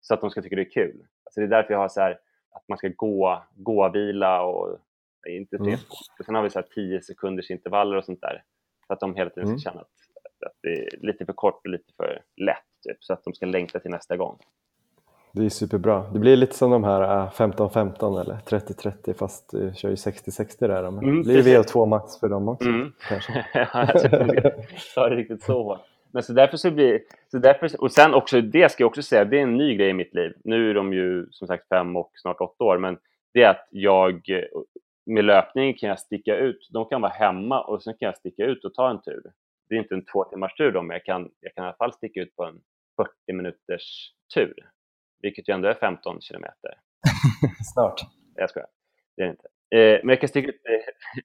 [0.00, 1.06] så att de ska tycka det är kul.
[1.24, 2.18] Alltså det är därför jag har så här
[2.50, 4.78] att man ska gå, gå vila och
[5.30, 5.68] inte Mm.
[5.68, 5.80] mm.
[6.18, 8.42] och Sen har vi så här 10 sekunders intervaller och sånt där.
[8.86, 9.58] Så att de hela tiden ska Mm.
[9.58, 12.56] känna att, att det är lite för kort och lite för lätt.
[12.88, 14.38] Typ, så att de ska längta till nästa gång.
[15.32, 16.10] Det är superbra.
[16.12, 20.68] Det blir lite som de här eh, 15-15 eller 30-30 fast du kör ju 60-60
[20.68, 20.90] där.
[20.90, 21.74] Men Mm, det blir precis.
[21.74, 22.92] VO2 max för dem också Mm.
[23.08, 23.46] kanske.
[23.54, 24.52] Ja, jag
[24.94, 25.80] tar det riktigt så hårt.
[26.12, 29.24] Men så därför så blir så därför, och sen också, det ska jag också säga,
[29.24, 30.32] det är en ny grej i mitt liv.
[30.44, 32.98] Nu är de ju som sagt fem och snart åtta år, men
[33.32, 34.20] det är att jag
[35.06, 36.68] med löpning kan jag sticka ut.
[36.72, 39.22] De kan vara hemma och sen kan jag sticka ut och ta en tur.
[39.68, 41.76] Det är inte en två timmars tur då, men jag kan, jag kan i alla
[41.76, 42.60] fall sticka ut på en
[42.96, 44.54] 40 minuters tur,
[45.20, 46.78] vilket ju ändå är 15 kilometer.
[47.74, 48.00] Snart.
[48.34, 48.68] Jag skojar.
[49.16, 49.48] Det är det inte.
[49.70, 51.22] Eh, men jag kan sticka ut, eh,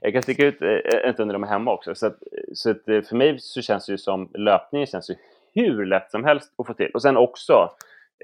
[0.00, 1.94] jag kan sticka ut eh, en stund när de är hemma också.
[1.94, 2.18] Så, att,
[2.54, 5.14] så att, eh, för mig så känns det ju som löpningen känns ju
[5.54, 6.90] hur lätt som helst att få till.
[6.94, 7.70] Och sen också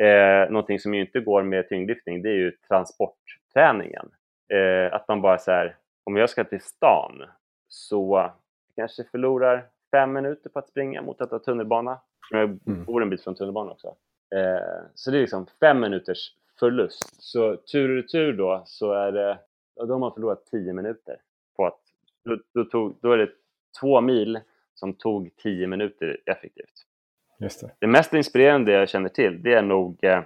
[0.00, 4.08] eh, någonting som ju inte går med tyngdlyftning, det är ju transportträningen.
[4.48, 7.22] Eh, att man bara så här, om jag ska till stan
[7.68, 8.30] så
[8.76, 11.98] kanske förlorar fem minuter på att springa mot att ta tunnelbana.
[12.30, 12.84] Jag Mm.
[12.84, 13.88] bor en bit från tunnelbanan också.
[14.34, 17.22] Eh, så det är liksom fem minuters förlust.
[17.22, 19.38] Så tur och retur då så är det,
[19.76, 21.16] då har man förlorat tio minuter.
[21.56, 21.80] På att,
[22.24, 23.30] då, då, tog, då är det
[23.80, 24.40] två mil
[24.74, 26.72] som tog tio minuter effektivt.
[27.38, 27.70] Just det.
[27.78, 30.22] Det mest inspirerande jag känner till det är nog eh,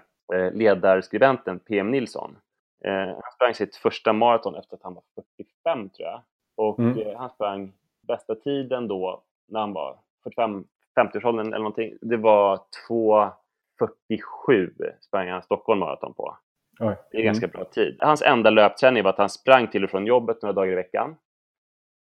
[0.52, 2.37] ledarskribenten PM Nilsson.
[2.85, 5.03] Eh, han sprang sitt första maraton efter att han var
[5.37, 6.23] 45 tror jag.
[6.57, 6.99] Och Mm.
[6.99, 7.73] eh, han sprang
[8.09, 10.64] bästa tiden då när han var 45,
[11.01, 11.99] 50-årsåldern eller någonting.
[12.01, 16.37] Det var 2.47 sprang han Stockholm maraton på.
[16.81, 16.97] Oj.
[17.11, 17.97] Det är ganska bra tid.
[18.01, 21.16] Hans enda löpträning var att han sprang till och från jobbet några dagar i veckan.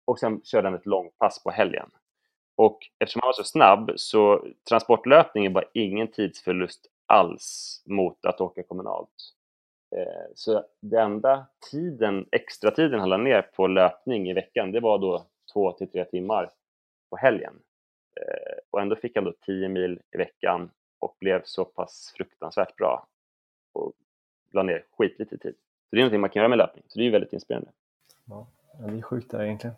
[0.06, 1.90] Och sen körde han ett långpass på helgen.
[2.56, 8.64] Och eftersom han var så snabb så transportlöpningen var ingen tidsförlust alls mot att åka
[8.64, 9.34] kommunalt.
[9.96, 14.80] Eh, så den enda tiden, extra tiden han la ner på löpning i veckan, det
[14.80, 16.50] var då två till tre timmar
[17.10, 17.54] på helgen.
[18.16, 22.76] Eh, och ändå fick han då 10 mil i veckan och blev så pass fruktansvärt
[22.76, 23.08] bra
[23.74, 23.94] och
[24.52, 25.56] la ner skitlite tid.
[25.90, 27.72] Så det är någonting man kan göra med löpning, så det är ju väldigt inspirerande.
[28.26, 28.48] Ja,
[28.80, 29.76] det är sjukt det här egentligen.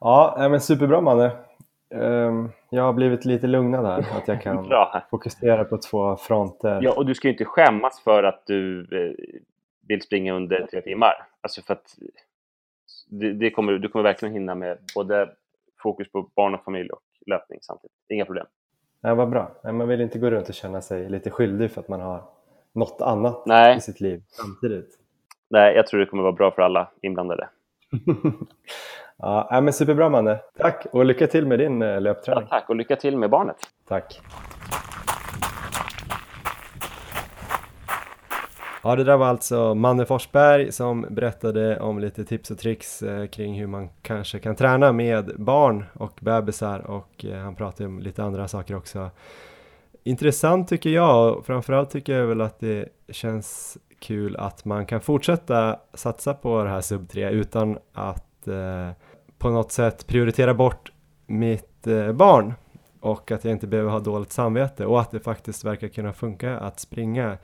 [0.00, 1.30] Ja, men superbra Manne.
[1.88, 4.70] Um jag har blivit lite lugnad här, att jag kan
[5.10, 6.80] fokusera på två fronter.
[6.82, 9.36] Ja, och du ska ju inte skämmas för att du eh,
[9.88, 11.12] vill springa under tre timmar.
[11.40, 11.94] Alltså för att
[13.06, 15.30] det, det kommer, du kommer verkligen hinna med både
[15.82, 17.96] fokus på barn och familj och löpning samtidigt.
[18.08, 18.46] Inga problem.
[19.00, 19.50] Nej, vad bra.
[19.64, 22.22] Man vill inte gå runt och känna sig lite skyldig för att man har
[22.72, 23.76] något annat Nej.
[23.76, 24.98] i sitt liv samtidigt.
[25.48, 27.48] Nej, jag tror det kommer vara bra för alla inblandade.
[29.18, 30.38] ja, men superbra Manne.
[30.58, 32.46] Tack och lycka till med din eh, Ja, löpträning.
[32.48, 33.56] tack och lycka till med barnet.
[33.88, 34.20] Tack.
[38.82, 43.26] Ja, det där var alltså Manne Forsberg som berättade om lite tips och tricks eh,
[43.26, 47.98] kring hur man kanske kan träna med barn och bebisar och eh, han pratade om
[48.00, 49.10] lite andra saker också.
[50.04, 55.00] Intressant tycker jag och framförallt tycker jag väl att det känns kul att man kan
[55.00, 58.90] fortsätta satsa på det här sub 3 utan att eh,
[59.38, 60.92] på något sätt prioritera bort
[61.26, 62.54] mitt eh, barn
[63.00, 66.58] och att jag inte behöver ha dåligt samvete och att det faktiskt verkar kunna funka
[66.58, 67.36] att springa.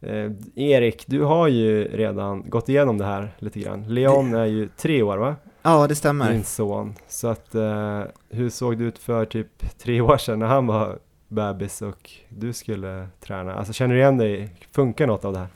[0.00, 3.84] Eh, Erik, du har ju redan gått igenom det här lite grann.
[3.88, 5.36] Leon är ju tre år va?
[5.62, 6.32] Ja, det stämmer.
[6.32, 6.94] Din son.
[7.08, 10.98] Så att, eh, hur såg det ut för typ tre år sedan när han var
[11.28, 13.54] bebis och du skulle träna?
[13.54, 14.48] Alltså känner du igen dig?
[14.72, 15.48] Funkar något av det här?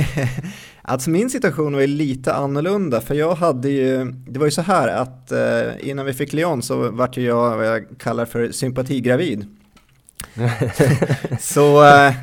[0.82, 4.62] alltså min situation var ju lite annorlunda för jag hade ju, det var ju så
[4.62, 8.50] här att eh, innan vi fick Leon så vart ju jag vad jag kallar för
[8.50, 9.46] sympatigravid.
[11.40, 12.14] så eh,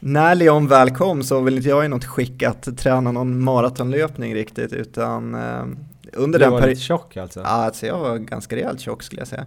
[0.00, 3.44] när Leon väl kom så var väl inte jag i något skick att träna någon
[3.44, 5.64] maratonlöpning riktigt utan eh,
[6.12, 6.68] under du den var perioden.
[6.68, 7.40] lite tjock alltså?
[7.40, 9.46] Ja, alltså jag var ganska rejält tjock skulle jag säga.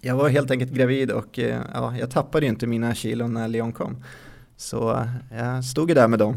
[0.00, 3.48] Jag var helt enkelt gravid och eh, ja, jag tappade ju inte mina kilon när
[3.48, 4.04] Leon kom.
[4.56, 5.06] Så eh,
[5.38, 6.36] jag stod ju där med dem.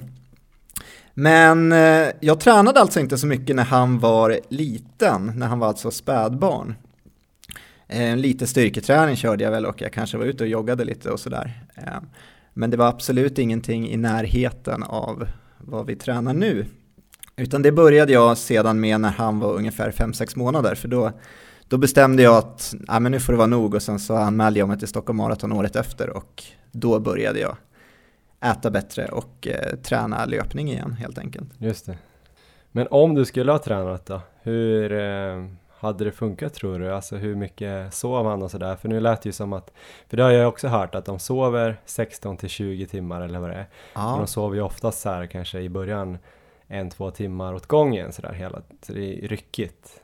[1.20, 5.68] Men eh, jag tränade alltså inte så mycket när han var liten, när han var
[5.68, 6.76] alltså spädbarn.
[7.88, 11.20] Eh, lite styrketräning körde jag väl och jag kanske var ute och joggade lite och
[11.20, 11.64] sådär.
[11.76, 11.98] Eh,
[12.54, 15.28] men det var absolut ingenting i närheten av
[15.58, 16.66] vad vi tränar nu.
[17.36, 21.12] Utan det började jag sedan med när han var ungefär 5-6 månader, för då,
[21.68, 24.60] då bestämde jag att ah, men nu får det vara nog och sen så anmälde
[24.60, 27.58] jag mig till Stockholm Marathon året efter och då började jag
[28.42, 31.50] äta bättre och eh, träna löpning igen helt enkelt.
[31.58, 31.98] Just det.
[32.72, 35.46] Men om du skulle ha tränat då, hur eh,
[35.80, 36.94] hade det funkat tror du?
[36.94, 38.76] Alltså hur mycket sov han och sådär?
[38.76, 39.72] För nu lät det ju som att,
[40.08, 43.50] för det har jag också hört att de sover 16 till 20 timmar eller vad
[43.50, 43.68] det är.
[43.94, 44.16] Ja.
[44.18, 46.18] De sover ju oftast så här kanske i början
[46.68, 50.02] en, två timmar åt gången sådär hela, så det är ryckigt.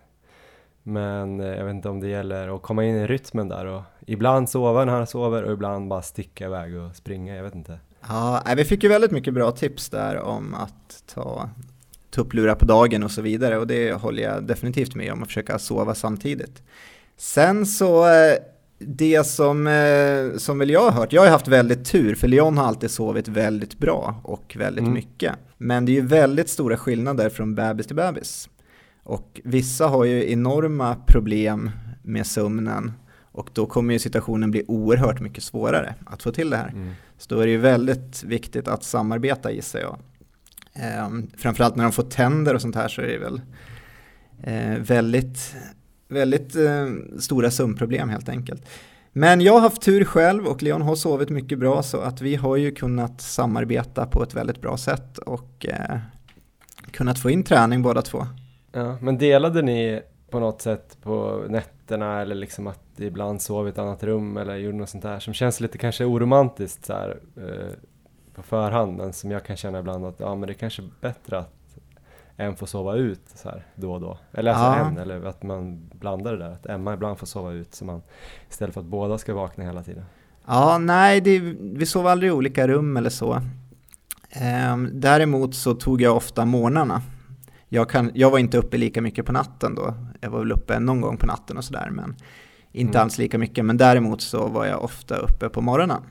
[0.84, 3.82] Men eh, jag vet inte om det gäller att komma in i rytmen där och
[4.08, 7.80] ibland sova när han sover och ibland bara sticka iväg och springa, jag vet inte.
[8.08, 11.50] Ja, vi fick ju väldigt mycket bra tips där om att ta
[12.12, 15.60] tupplurar på dagen och så vidare och det håller jag definitivt med om att försöka
[15.60, 16.64] sova samtidigt.
[17.18, 18.36] Sen så eh,
[18.80, 22.58] det som, eh, som väl jag har hört, jag har haft väldigt tur för Leon
[22.58, 24.94] har alltid sovit väldigt bra och väldigt Mm.
[24.94, 25.34] mycket.
[25.58, 28.50] Men det är ju väldigt stora skillnader från bebis till bebis.
[29.04, 31.72] Och vissa har ju enorma problem
[32.04, 32.94] med sömnen
[33.32, 36.70] och då kommer ju situationen bli oerhört mycket svårare att få till det här.
[36.70, 36.94] Mm.
[37.18, 40.00] Så då är det ju väldigt viktigt att samarbeta gissar jag.
[40.74, 43.42] Ehm, framförallt när de får tänder och sånt här så är det väl
[44.44, 45.56] eh, väldigt,
[46.08, 46.88] väldigt eh,
[47.20, 48.66] stora sömnproblem helt enkelt.
[49.12, 52.36] Men jag har haft tur själv och Leon har sovit mycket bra så att vi
[52.36, 55.98] har ju kunnat samarbeta på ett väldigt bra sätt och eh,
[56.92, 58.28] kunnat få in träning båda två.
[58.72, 63.70] Ja, men delade ni på något sätt på nätterna eller liksom att ibland sov i
[63.70, 67.18] ett annat rum eller gjorde något sånt där som känns lite kanske oromantiskt så här
[67.38, 67.74] eh,
[68.36, 70.90] på förhand men som jag kan känna ibland att ja men det är kanske är
[71.02, 71.52] bättre att
[72.38, 74.18] en får sova ut så här då och då.
[74.32, 74.88] Eller alltså Ja.
[74.88, 76.52] en, eller att man blandar det där.
[76.52, 78.02] Att Emma ibland får sova ut så man,
[78.50, 80.06] istället för att båda ska vakna hela tiden.
[80.48, 83.42] Ja, nej, det, vi sov aldrig i olika rum eller så.
[84.30, 87.02] Ehm, däremot så tog jag ofta morgnarna.
[87.76, 89.94] Jag, kan, jag var inte uppe lika mycket på natten då.
[90.22, 92.16] Jag var väl uppe någon gång på natten och sådär, men
[92.72, 93.04] inte Mm.
[93.04, 93.66] alls lika mycket.
[93.66, 96.02] Men däremot så var jag ofta uppe på morgonen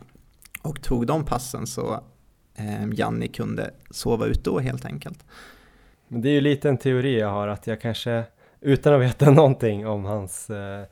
[0.63, 2.01] och tog de passen så
[2.59, 5.25] eh, Janni kunde sova ut då helt enkelt.
[6.09, 8.25] Men det är ju lite en teori jag har att jag kanske,
[8.61, 10.85] utan att veta någonting om hans eh,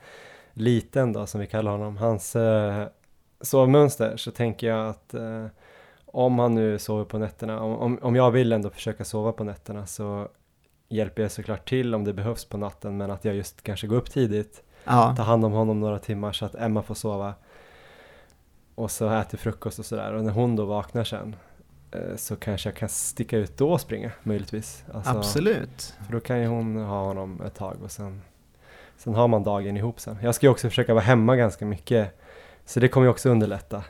[0.52, 2.87] liten då som vi kallar honom, hans eh,
[3.40, 5.46] sovmönster så tänker jag att eh,
[6.06, 9.44] om han nu sover på nätterna, om, om, om jag vill ändå försöka sova på
[9.44, 10.28] nätterna så
[10.92, 13.96] hjälper jag såklart till om det behövs på natten men att jag just kanske går
[13.96, 17.35] upp tidigt, Ja, tar hand om honom några timmar så att Emma får sova
[18.74, 21.37] och så äter frukost och sådär och när hon då vaknar sen
[21.90, 24.85] eh, så kanske jag kan sticka ut då och springa möjligtvis.
[24.94, 25.94] Alltså, absolut.
[26.07, 28.22] för då kan ju hon ha honom ett tag och sen,
[28.96, 30.16] sen har man dagen ihop sen.
[30.22, 32.20] Jag ska ju också försöka vara hemma ganska mycket
[32.64, 33.85] så det kommer ju också underlätta.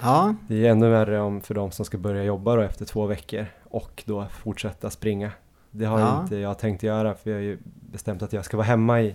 [0.00, 3.06] Ja, Det är ännu värre om för de som ska börja jobba då efter två
[3.06, 5.32] veckor och då fortsätta springa.
[5.70, 6.22] Det har Ja.
[6.22, 7.58] inte jag tänkt göra för jag har ju
[7.92, 9.14] bestämt att jag ska vara hemma i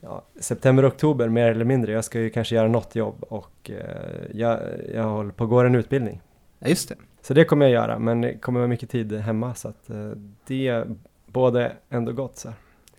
[0.00, 1.92] ja, september, oktober mer eller mindre.
[1.92, 4.58] Jag ska ju kanske göra något jobb och eh, jag,
[4.94, 6.20] jag håller på att gå en utbildning.
[6.58, 6.94] ja, just det.
[7.22, 10.10] Så det kommer jag göra men det kommer vara mycket tid hemma så att eh,
[10.46, 10.84] det
[11.26, 12.48] både ändå gott så.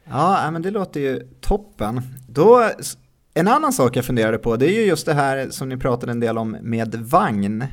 [0.03, 2.01] Ja, men det låter ju toppen.
[2.29, 2.69] Då,
[3.33, 6.11] en annan sak jag funderade på, det är ju just det här som ni pratade
[6.11, 7.63] en del om med vagn.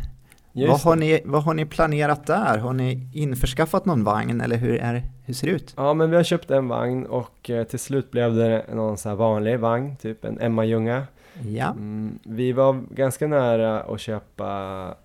[0.66, 2.59] Vad har, ni, vad har ni planerat där?
[2.59, 5.75] Har ni införskaffat någon vagn eller hur, är, hur ser det ut?
[5.77, 9.14] Ja men vi har köpt en vagn och eh, till slut blev det någon här
[9.14, 11.07] vanlig vagn, typ en Emma Ljunga.
[11.42, 14.49] Ja, Mm, vi var ganska nära att köpa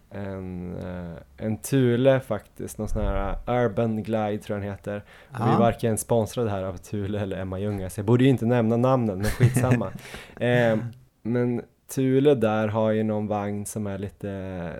[0.09, 5.03] en, eh, en Thule faktiskt, någon sån här Urban Glide tror jag den heter.
[5.31, 5.59] Och Vi är ja.
[5.59, 9.17] varken sponsrade här av Thule eller Emma Ljunga, så jag borde ju inte nämna namnen,
[9.17, 9.91] men skitsamma.
[10.39, 10.77] eh,
[11.21, 14.27] men Thule där har ju någon vagn som är lite,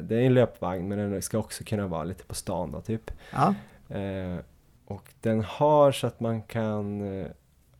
[0.02, 3.12] det är en löpvagn men den ska också kunna vara lite på stan då typ.
[3.34, 3.54] ja.
[3.98, 4.38] Eh,
[4.86, 7.28] och den har så att man kan eh,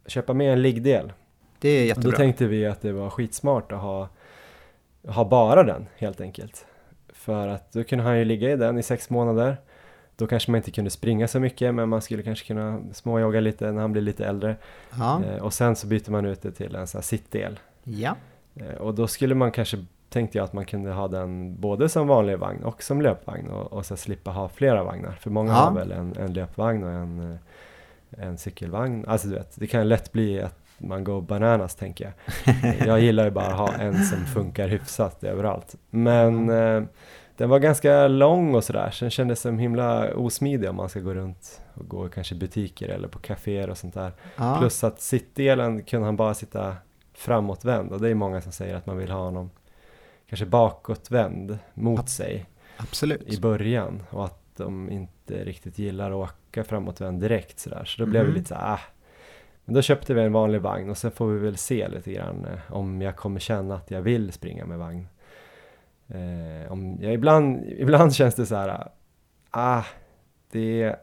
[0.08, 1.14] köpa med en liggdel.
[1.60, 2.18] det är Och då jättebra.
[2.18, 4.10] tänkte vi att det var skitsmart att ha,
[5.08, 6.66] ha bara den helt enkelt.
[7.14, 9.58] För att då kunde han ju ligga i den i sex månader.
[10.16, 13.72] Då kanske man inte kunde springa så mycket men man skulle kanske kunna småjogga lite
[13.72, 14.56] när han blir lite äldre.
[15.00, 17.60] Ja, Eh, och sen så byter man ut det till en sån här sittdel.
[17.84, 18.16] ja.
[18.56, 22.08] Eh, och då skulle man kanske, tänkte jag att man kunde ha den både som
[22.08, 25.12] vanlig vagn och som löpvagn och, och så slippa ha flera vagnar.
[25.12, 25.56] För många Ja.
[25.58, 27.32] har väl en, en löpvagn och en,
[28.18, 29.06] eh, en cykelvagn.
[29.08, 32.06] Alltså du vet, det kan lätt bli att man går bananas tänker
[32.46, 32.78] jag.
[32.88, 35.76] Jag gillar ju bara att ha en som funkar hyfsat överallt.
[35.90, 36.84] Men eh,
[37.38, 41.00] den var ganska lång och sådär, så den kändes som himla osmidig om man ska
[41.00, 44.12] gå runt och gå kanske i butiker eller på kaféer och sånt där.
[44.38, 44.56] ja.
[44.60, 46.76] Plus att sittdelen kunde han bara sitta
[47.14, 49.50] framåtvänd och det är många som säger att man vill ha honom
[50.30, 52.46] kanske bakåtvänd mot sig
[52.78, 53.34] Absolut.
[53.34, 58.06] i början och att de inte riktigt gillar att åka framåtvänd direkt sådär så då
[58.10, 58.38] blev vi Mhm.
[58.38, 58.80] lite så här, ah.
[59.66, 62.46] Men då köpte vi en vanlig vagn och sen får vi väl se lite grann
[62.46, 65.08] eh, om jag kommer känna att jag vill springa med vagn.
[66.08, 68.88] Eh, om jag, ibland, ibland känns det så här,
[69.50, 69.84] ah,
[70.52, 70.96] det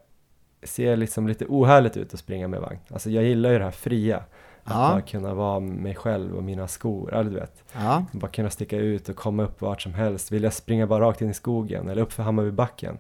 [0.63, 2.79] ser liksom lite ohärligt ut att springa med vagn.
[2.91, 4.25] Alltså jag gillar ju det här fria.
[4.71, 4.91] Att Ja.
[4.93, 7.65] bara kunna vara mig själv och mina skor, eller du vet.
[7.73, 10.33] Ja, Bara kunna sticka ut och komma upp vart som helst.
[10.33, 12.99] Vill jag springa bara rakt in i skogen eller upp för Hammarbybacken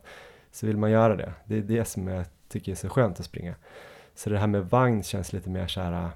[0.52, 1.32] så vill man göra det.
[1.44, 3.54] Det är det som jag tycker är så skönt att springa.
[4.14, 5.92] Så det här med vagn känns lite mer så här.
[6.04, 6.08] äh,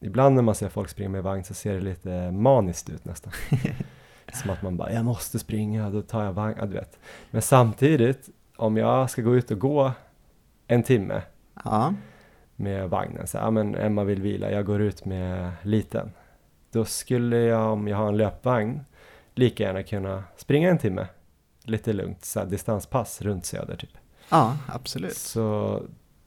[0.00, 3.32] Ibland när man ser folk springa med vagn så ser det lite maniskt ut nästan.
[4.32, 6.98] som att man bara, jag måste springa, då tar jag vagn, ja, du vet.
[7.30, 9.92] Men samtidigt, om jag ska gå ut och gå
[10.66, 11.22] en timme
[11.64, 11.94] ja,
[12.62, 13.26] med vagnen.
[13.26, 16.10] Så, ja men Emma vill vila, jag går ut med liten.
[16.72, 18.80] Då skulle jag, om jag har en löpvagn,
[19.34, 21.06] lika gärna kunna springa en timme.
[21.64, 23.90] Lite lugnt, så här, distanspass runt Söder typ.
[24.28, 25.16] ja, absolut.
[25.16, 25.80] Så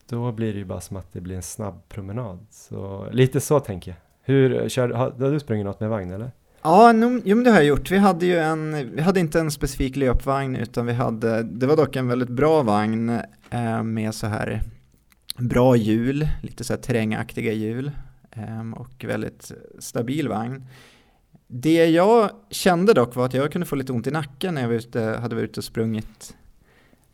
[0.09, 2.45] då blir det ju bara som att det blir en snabb promenad.
[2.49, 3.97] Så lite så tänker jag.
[4.21, 6.31] Hur, kör, har, har du sprungit något med vagn eller?
[6.61, 7.91] Ja, no, jo, men det har jag gjort.
[7.91, 11.77] Vi hade ju en, vi hade inte en specifik löpvagn utan vi hade, det var
[11.77, 13.19] dock en väldigt bra vagn
[13.49, 14.61] eh, med så här
[15.37, 17.91] bra hjul, lite så här terrängaktiga hjul
[18.31, 20.65] eh, och väldigt stabil vagn.
[21.47, 24.69] Det jag kände dock var att jag kunde få lite ont i nacken när jag
[24.69, 26.35] var ute, hade varit ute och sprungit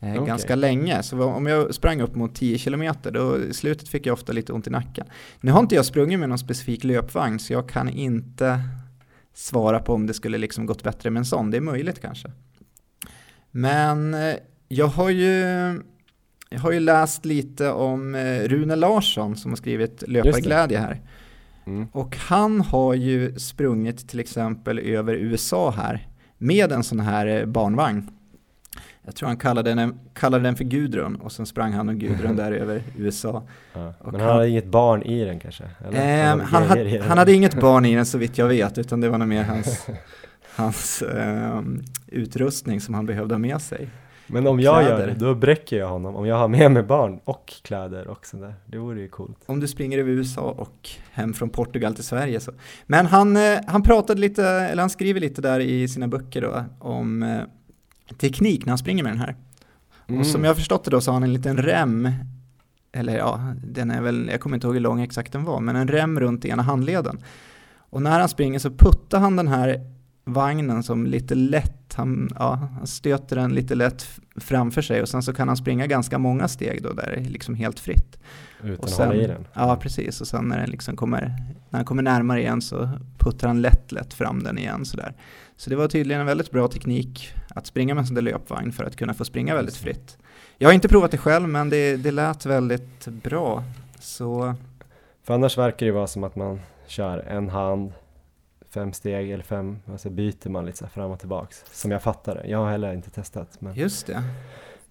[0.00, 0.26] eh, Okej.
[0.26, 1.02] ganska länge.
[1.02, 4.52] Så om jag sprang upp mot 10 kilometer då i slutet fick jag ofta lite
[4.52, 5.06] ont i nacken.
[5.40, 8.60] Nu har inte jag sprungit med någon specifik löpvagn så jag kan inte
[9.34, 11.50] svara på om det skulle liksom gått bättre med en sån.
[11.50, 12.30] Det är möjligt kanske.
[13.50, 14.34] Men eh,
[14.68, 15.34] jag har ju,
[16.52, 21.00] jag har ju läst lite om eh, Rune Larsson som har skrivit Löparglädje här.
[21.66, 21.86] Mm.
[21.92, 26.06] Och han har ju sprungit till exempel över USA här
[26.38, 28.10] med en sån här eh, barnvagn.
[29.04, 32.36] Jag tror han kallade den, kallade den för Gudrun och sen sprang han och Gudrun
[32.36, 33.42] där över USA.
[33.72, 33.94] Ja.
[34.04, 35.64] Men han- han hade inget barn i den kanske?
[35.88, 36.24] Eller?
[36.26, 37.02] Hade han, hade, den.
[37.02, 39.42] han hade inget barn i den så vitt jag vet, utan det var nog mer
[39.44, 39.86] hans,
[40.56, 43.88] hans ehm, utrustning som han behövde ha med sig.
[44.32, 45.06] Men om jag gör kläder.
[45.06, 46.16] det, då bräcker jag honom.
[46.16, 48.54] Om jag har med mig barn och kläder och sådär.
[48.66, 49.38] Det vore ju coolt.
[49.46, 52.52] Om du springer över USA och hem från Portugal till Sverige så.
[52.86, 56.64] Men han, eh, han pratade lite, eller han skriver lite där i sina böcker då
[56.78, 57.40] om eh,
[58.18, 59.36] teknik när han springer med den här.
[60.06, 60.20] Mm.
[60.20, 62.08] Och som jag förstått det då så har han en liten rem,
[62.92, 65.76] eller ja, den är väl, jag kommer inte ihåg hur lång exakt den var, men
[65.76, 67.18] en rem runt ena handleden.
[67.76, 69.80] Och när han springer så puttar han den här
[70.24, 75.22] vagnen som lite lätt, han, ja, han stöter den lite lätt framför sig och sen
[75.22, 78.18] så kan han springa ganska många steg då där, liksom helt fritt.
[78.62, 79.46] Utan och att sen- hålla i den.
[79.54, 80.20] Ja, precis.
[80.20, 81.20] Och sen när den liksom kommer,
[81.70, 85.14] när han kommer närmare igen så puttar han lätt, lätt fram den igen sådär.
[85.56, 88.72] Så det var tydligen en väldigt bra teknik att springa med en sån där löpvagn
[88.72, 90.18] för att kunna få springa väldigt fritt.
[90.58, 93.64] Jag har inte provat det själv, men det, det lät väldigt bra.
[93.98, 94.54] Så
[95.22, 97.92] För annars verkar det ju vara som att man kör en hand,
[98.72, 101.64] fem steg eller fem, och så byter man lite så fram och tillbaks.
[101.72, 102.48] Som jag fattar det.
[102.48, 103.60] Jag har heller inte testat.
[103.60, 104.22] Men, just det.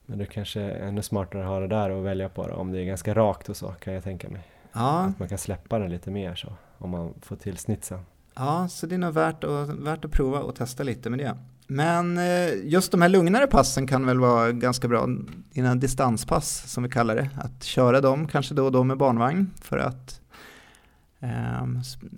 [0.05, 2.53] men det kanske är ännu smartare att ha det där och välja på det.
[2.53, 4.41] Om det är ganska rakt och så kan jag tänka mig.
[4.73, 6.53] Ja, Att man kan släppa den lite mer så.
[6.77, 7.99] Om man får till snitsen.
[8.35, 11.37] ja så det är nog värt att, värt att prova och testa lite med det.
[11.67, 15.07] Men eh, just de här lugnare passen kan väl vara ganska bra,
[15.53, 19.51] dina distanspass som vi kallar det, att köra dem kanske då och då med barnvagn
[19.61, 20.20] för att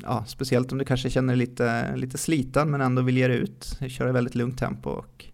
[0.03, 3.37] ja, speciellt om du kanske känner dig lite, lite sliten men ändå vill ge dig
[3.37, 4.89] ut, köra i väldigt lugnt tempo.
[4.89, 5.25] Och...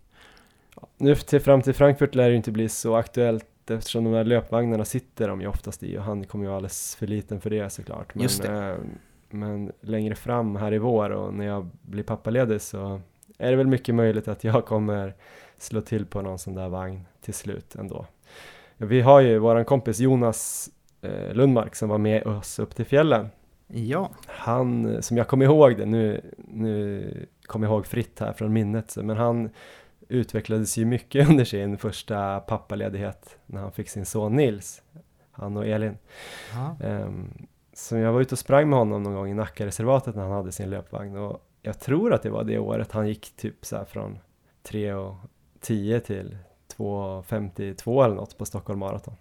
[0.97, 4.85] Nu till, fram till Frankfurt lär det inte bli så aktuellt eftersom de här löpvagnarna
[4.85, 8.15] sitter de ju oftast i och han kommer ju alldeles för liten för det såklart.
[8.15, 8.69] Men, Just det.
[8.69, 8.77] eh,
[9.29, 13.01] men längre fram här i vår och när jag blir pappaledig så
[13.37, 15.15] är det väl mycket möjligt att jag kommer
[15.57, 18.05] slå till på någon sån där vagn till slut ändå.
[18.77, 20.69] Vi har ju våran kompis Jonas
[21.01, 23.29] eh, Lundmark som var med oss upp till fjällen.
[23.73, 28.53] Ja, Han, som jag kommer ihåg det, nu, nu kommer jag ihåg fritt här från
[28.53, 29.49] minnet, men han
[30.07, 34.81] utvecklades ju mycket under sin första pappaledighet när han fick sin son Nils,
[35.31, 35.97] han och Elin.
[36.83, 40.31] Um, så jag var ute och sprang med honom någon gång i Nackareservatet när han
[40.31, 43.77] hade sin löpvagn och jag tror att det var det året han gick typ så
[43.77, 44.19] här från
[44.63, 45.15] 3 och
[45.59, 46.37] 10 till
[46.77, 49.15] 2.52 eller något på Stockholm Marathon.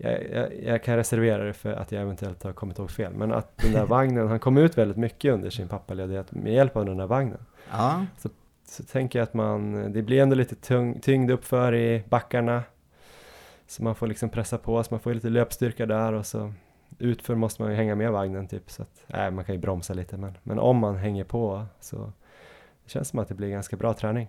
[0.00, 3.32] Jag, jag, jag kan reservera det för att jag eventuellt har kommit ihåg fel, men
[3.32, 6.84] att den där vagnen, han kom ut väldigt mycket under sin pappaledighet med hjälp av
[6.84, 7.40] den där vagnen.
[7.70, 8.06] ja.
[8.70, 12.62] Så tänker jag att man, det blir ändå lite tung, tyngd uppför i backarna.
[13.66, 16.52] Så man får liksom pressa på, så man får lite löpstyrka där och så
[16.98, 18.70] utför måste man ju hänga med vagnen typ.
[18.70, 22.12] Så att, nej, man kan ju bromsa lite men, men om man hänger på så
[22.84, 24.28] det känns som att det blir ganska bra träning.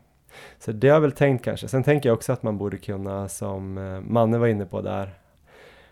[0.59, 1.67] Så det har jag väl tänkt kanske.
[1.67, 5.13] Sen tänker jag också att man borde kunna, som eh, Manne var inne på där,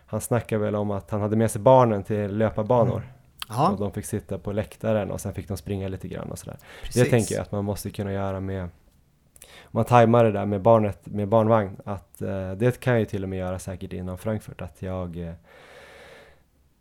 [0.08, 3.02] han snackar väl om att han hade med sig barnen till löparbanor
[3.48, 6.38] och ja de fick sitta på läktaren och sen fick de springa lite grann och
[6.38, 6.58] sådär.
[6.82, 7.02] precis.
[7.02, 10.62] Det tänker jag att man måste kunna göra med om man tajmar det där med
[10.62, 14.18] barnet med barnvagn att eh, det kan jag ju till och med göra säkert innan
[14.18, 15.32] Frankfurt att jag eh,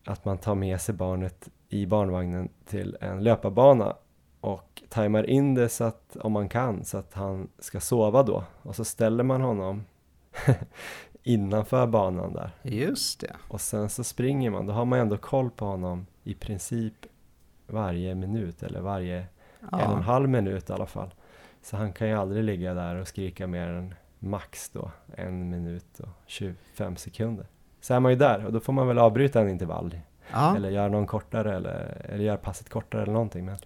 [0.05, 3.95] att man tar med sig barnet i barnvagnen till en löparbana
[4.41, 8.43] och tajmar in det så att om man kan så att han ska sova då
[8.61, 9.83] och så ställer man honom
[11.27, 13.35] innanför banan där Just det.
[13.47, 16.93] och sen så springer man då har man ändå koll på honom i princip
[17.67, 19.25] varje minut eller varje en
[19.71, 21.13] och en Ja, halv minut i alla fall.
[21.61, 25.99] Så han kan ju aldrig ligga där och skrika mer än max då en minut
[25.99, 27.45] och 25 sekunder.
[27.81, 29.99] Så är man ju där och då får man väl avbryta en intervall
[30.31, 30.55] ja.
[30.55, 33.45] eller göra någon kortare eller, eller göra passet kortare eller någonting.
[33.45, 33.57] Men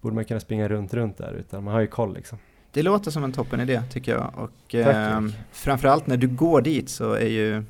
[0.00, 2.38] borde man kunna springa runt, runt där utan man har ju koll liksom.
[2.72, 4.30] Det låter som en toppen idé tycker jag.
[4.36, 5.34] Och Erik.
[5.52, 7.62] framförallt när du går dit så är ju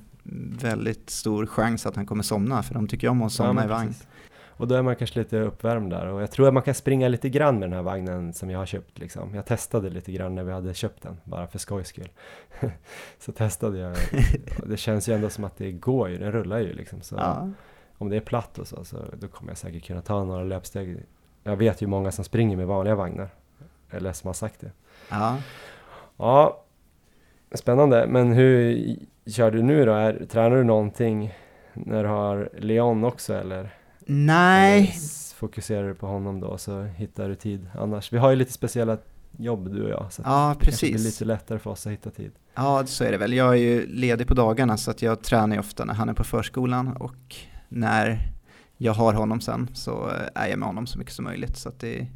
[0.63, 3.69] väldigt stor chans att han kommer somna för de tycker om att somna men i
[3.69, 3.95] vagn.
[4.59, 7.09] Och då är man kanske lite uppvärmd där och jag tror att man kan springa
[7.09, 9.35] lite grann med den här vagnen som jag har köpt liksom.
[9.35, 12.09] Jag testade lite grann när vi hade köpt den, bara för skojs skull.
[13.19, 13.97] så testade jag,
[14.67, 17.01] det känns ju ändå som att det går ju, den rullar ju liksom.
[17.01, 17.51] Så Ja,
[17.99, 21.03] om det är platt och så, så då kommer jag säkert kunna ta några löpsteg.
[21.43, 23.29] Jag vet ju många som springer med vanliga vagnar,
[23.91, 24.71] eller som har sagt det.
[25.11, 25.37] Ja.
[26.17, 26.65] Ja,
[27.55, 28.07] spännande.
[28.09, 28.85] Men hur
[29.27, 29.93] kör du nu då?
[29.93, 31.35] Är, tränar du någonting
[31.75, 33.75] när du har Leon också eller?
[34.07, 38.13] Nej, Eller fokuserar du på honom då så hittar du tid annars?
[38.13, 38.97] Vi har ju lite speciella
[39.37, 41.21] jobb du och jag så ja det kanske blir precis.
[41.21, 42.33] lite lättare för oss att hitta tid.
[42.55, 43.33] Ja, så är det väl.
[43.33, 46.13] Jag är ju ledig på dagarna så att jag tränar ju ofta när han är
[46.15, 47.37] på förskolan och
[47.69, 48.33] när
[48.77, 51.57] jag har honom sen så eh, är jag med honom så mycket som möjligt.
[51.57, 52.07] Så att det,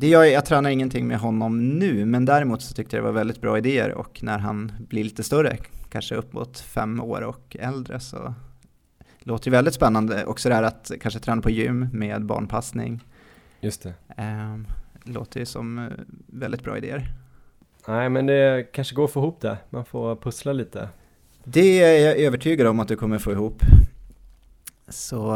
[0.00, 3.06] det gör jag, jag tränar ingenting med honom nu, men däremot så tyckte jag det
[3.06, 5.56] var väldigt bra idéer och när han blir lite större,
[5.90, 8.34] kanske upp mot fem år och äldre så
[9.18, 10.24] låter det väldigt spännande.
[10.24, 13.04] Också det här att kanske träna på gym med barnpassning.
[13.60, 13.94] Just det.
[14.16, 14.66] Ehm,
[15.04, 15.84] låter ju som eh,
[16.26, 17.12] väldigt bra idéer.
[17.88, 19.58] Nej men det kanske går att få ihop det.
[19.70, 20.88] Man får pussla lite.
[21.44, 23.62] Det är jag övertygad om att du kommer få ihop.
[24.90, 25.34] Så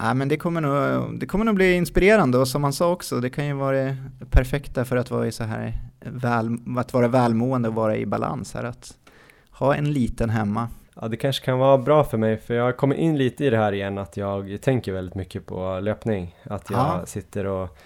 [0.00, 3.20] äh, men det, kommer nog, det kommer nog bli inspirerande och som han sa också,
[3.20, 3.96] det kan ju vara det
[4.30, 8.54] perfekta för att vara i så här väl, att vara välmående och vara i balans
[8.54, 8.64] här.
[8.64, 8.94] Att
[9.50, 10.68] ha en liten hemma.
[10.94, 13.56] Ja det kanske kan vara bra för mig för jag kommer in lite i det
[13.56, 16.36] här igen att jag tänker väldigt mycket på löpning.
[16.42, 17.06] Att jag Ja.
[17.06, 17.78] sitter och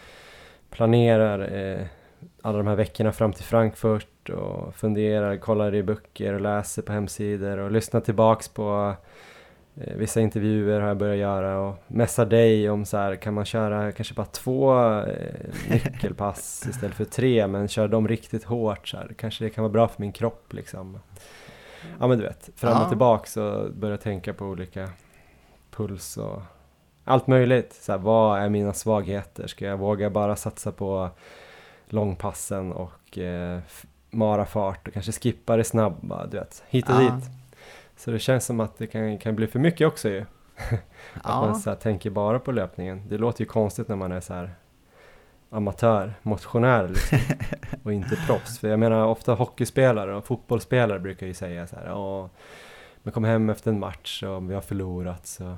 [0.71, 1.87] planerar eh,
[2.43, 6.93] alla de här veckorna fram till Frankfurt och funderar, kollar i böcker och läser på
[6.93, 8.95] hemsidor och lyssnar tillbaks på
[9.75, 13.93] vissa intervjuer har jag börjat göra och mässar dig om så här, kan man köra
[13.93, 15.35] kanske bara två eh,
[15.71, 19.73] nyckelpass istället för tre men kör dem riktigt hårt så här, kanske det kan vara
[19.73, 20.99] bra för min kropp liksom.
[22.01, 24.89] Ja men du vet, fram och tillbaks och börja tänka på olika
[25.71, 26.43] puls och
[27.05, 27.73] allt möjligt.
[27.81, 29.47] Så här, vad är mina svagheter?
[29.47, 31.11] Ska jag våga bara satsa på
[31.89, 36.95] långpassen och eh, f- mara fart och kanske skippa det snabba, du vet, hit och
[36.95, 37.01] Ja.
[37.01, 37.31] dit.
[37.97, 40.21] Så det känns som att det kan, kan bli för mycket också ju.
[41.15, 43.03] Att man Ja, så här, tänker bara på löpningen.
[43.09, 44.55] Det låter ju konstigt när man är så här
[45.51, 47.19] amatör, motionär liksom.
[47.83, 48.59] och inte proffs.
[48.59, 52.31] För jag menar ofta hockeyspelare och fotbollsspelare brukar ju säga så här, ja,
[53.03, 55.57] man kommer hem efter en match och vi har förlorat så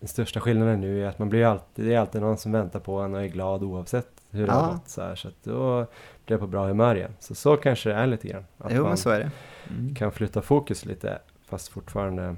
[0.00, 2.80] den största skillnaden nu är att man blir alltid, det är alltid någon som väntar
[2.80, 4.58] på en och är glad oavsett hur det Ja.
[4.58, 5.14] har gått så här.
[5.14, 5.86] Så att då
[6.26, 7.14] blir på bra humör igen.
[7.18, 8.44] Så så kanske det är lite grann.
[8.58, 9.30] Att Jo, man.
[9.70, 9.94] Mm.
[9.94, 11.18] kan flytta fokus lite
[11.48, 12.36] fast fortfarande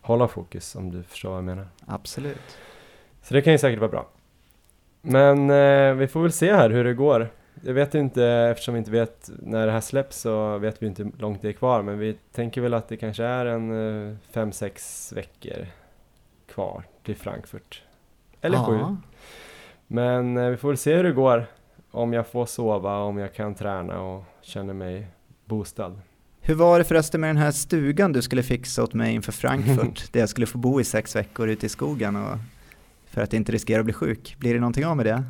[0.00, 1.66] hålla fokus om du förstår vad jag menar.
[1.86, 2.58] Absolut.
[3.22, 4.08] Så det kan ju säkert vara bra.
[5.00, 7.28] Men eh, vi får väl se här hur det går.
[7.64, 11.02] Jag vet inte, eftersom vi inte vet när det här släpps så vet vi inte
[11.02, 11.82] hur långt det är kvar.
[11.82, 15.66] Men vi tänker väl att det kanske är en eh, fem, sex veckor
[16.48, 17.82] kvar till Frankfurt.
[18.40, 18.64] Eller ja.
[18.66, 18.96] sju.
[19.86, 21.46] Men eh, vi får väl se hur det går.
[21.94, 25.06] Om jag får sova, om jag kan träna och känner mig
[25.44, 26.00] boostad.
[26.40, 30.04] Hur var det förresten med den här stugan du skulle fixa åt mig inför Frankfurt?
[30.12, 32.38] där jag skulle få bo i sex veckor ute i skogen och
[33.06, 34.36] för att inte riskera att bli sjuk.
[34.38, 35.22] Blir det någonting av med det?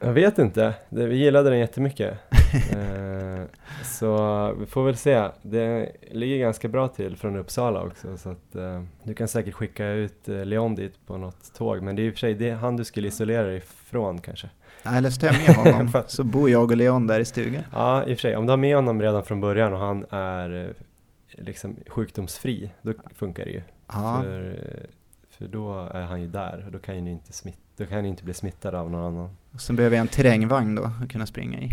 [0.00, 2.18] Jag vet inte, vi gillade den jättemycket.
[2.70, 3.44] eh,
[3.84, 5.28] så vi får väl se.
[5.42, 9.88] Det ligger ganska bra till från Uppsala också så att eh, du kan säkert skicka
[9.88, 11.82] ut eh, Leon dit på något tåg.
[11.82, 14.48] Men det är i och för sig det, han du skulle isolera dig ifrån kanske.
[14.82, 17.62] Ja, Eller jag med honom, att- så bor jag och Leon där i stugan.
[17.72, 18.36] Ja, i och för sig.
[18.36, 22.92] Om du har med honom redan från början och han är eh, liksom sjukdomsfri, då
[23.14, 23.62] funkar det ju.
[23.86, 24.86] Ja, För, eh,
[25.30, 28.08] för då är han ju där och då kan ju inte, smitt, då kan ni
[28.08, 29.36] inte bli smittad av någon annan.
[29.52, 31.70] och så behöver jag en terrängvagn då att kunna springa i.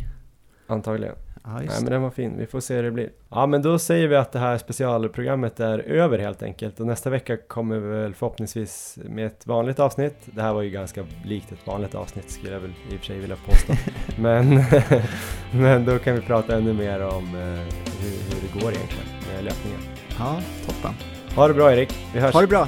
[0.68, 1.16] Antagligen.
[1.46, 1.90] Ja, Nej men det.
[1.90, 3.10] den var fin, vi får se hur det blir.
[3.30, 7.10] Ja men då säger vi att det här specialprogrammet är över helt enkelt och nästa
[7.10, 10.16] vecka kommer vi väl förhoppningsvis med ett vanligt avsnitt.
[10.26, 13.06] Det här var ju ganska likt ett vanligt avsnitt skulle jag väl i och för
[13.06, 13.74] sig vilja påstå.
[14.22, 14.64] men,
[15.52, 17.42] men då kan vi prata ännu mer om eh,
[18.02, 19.80] hur, hur det går egentligen med löpningen.
[20.20, 20.94] Ja, toppen.
[21.36, 22.34] Ha det bra Erik, vi hörs!
[22.34, 22.68] Ha det bra!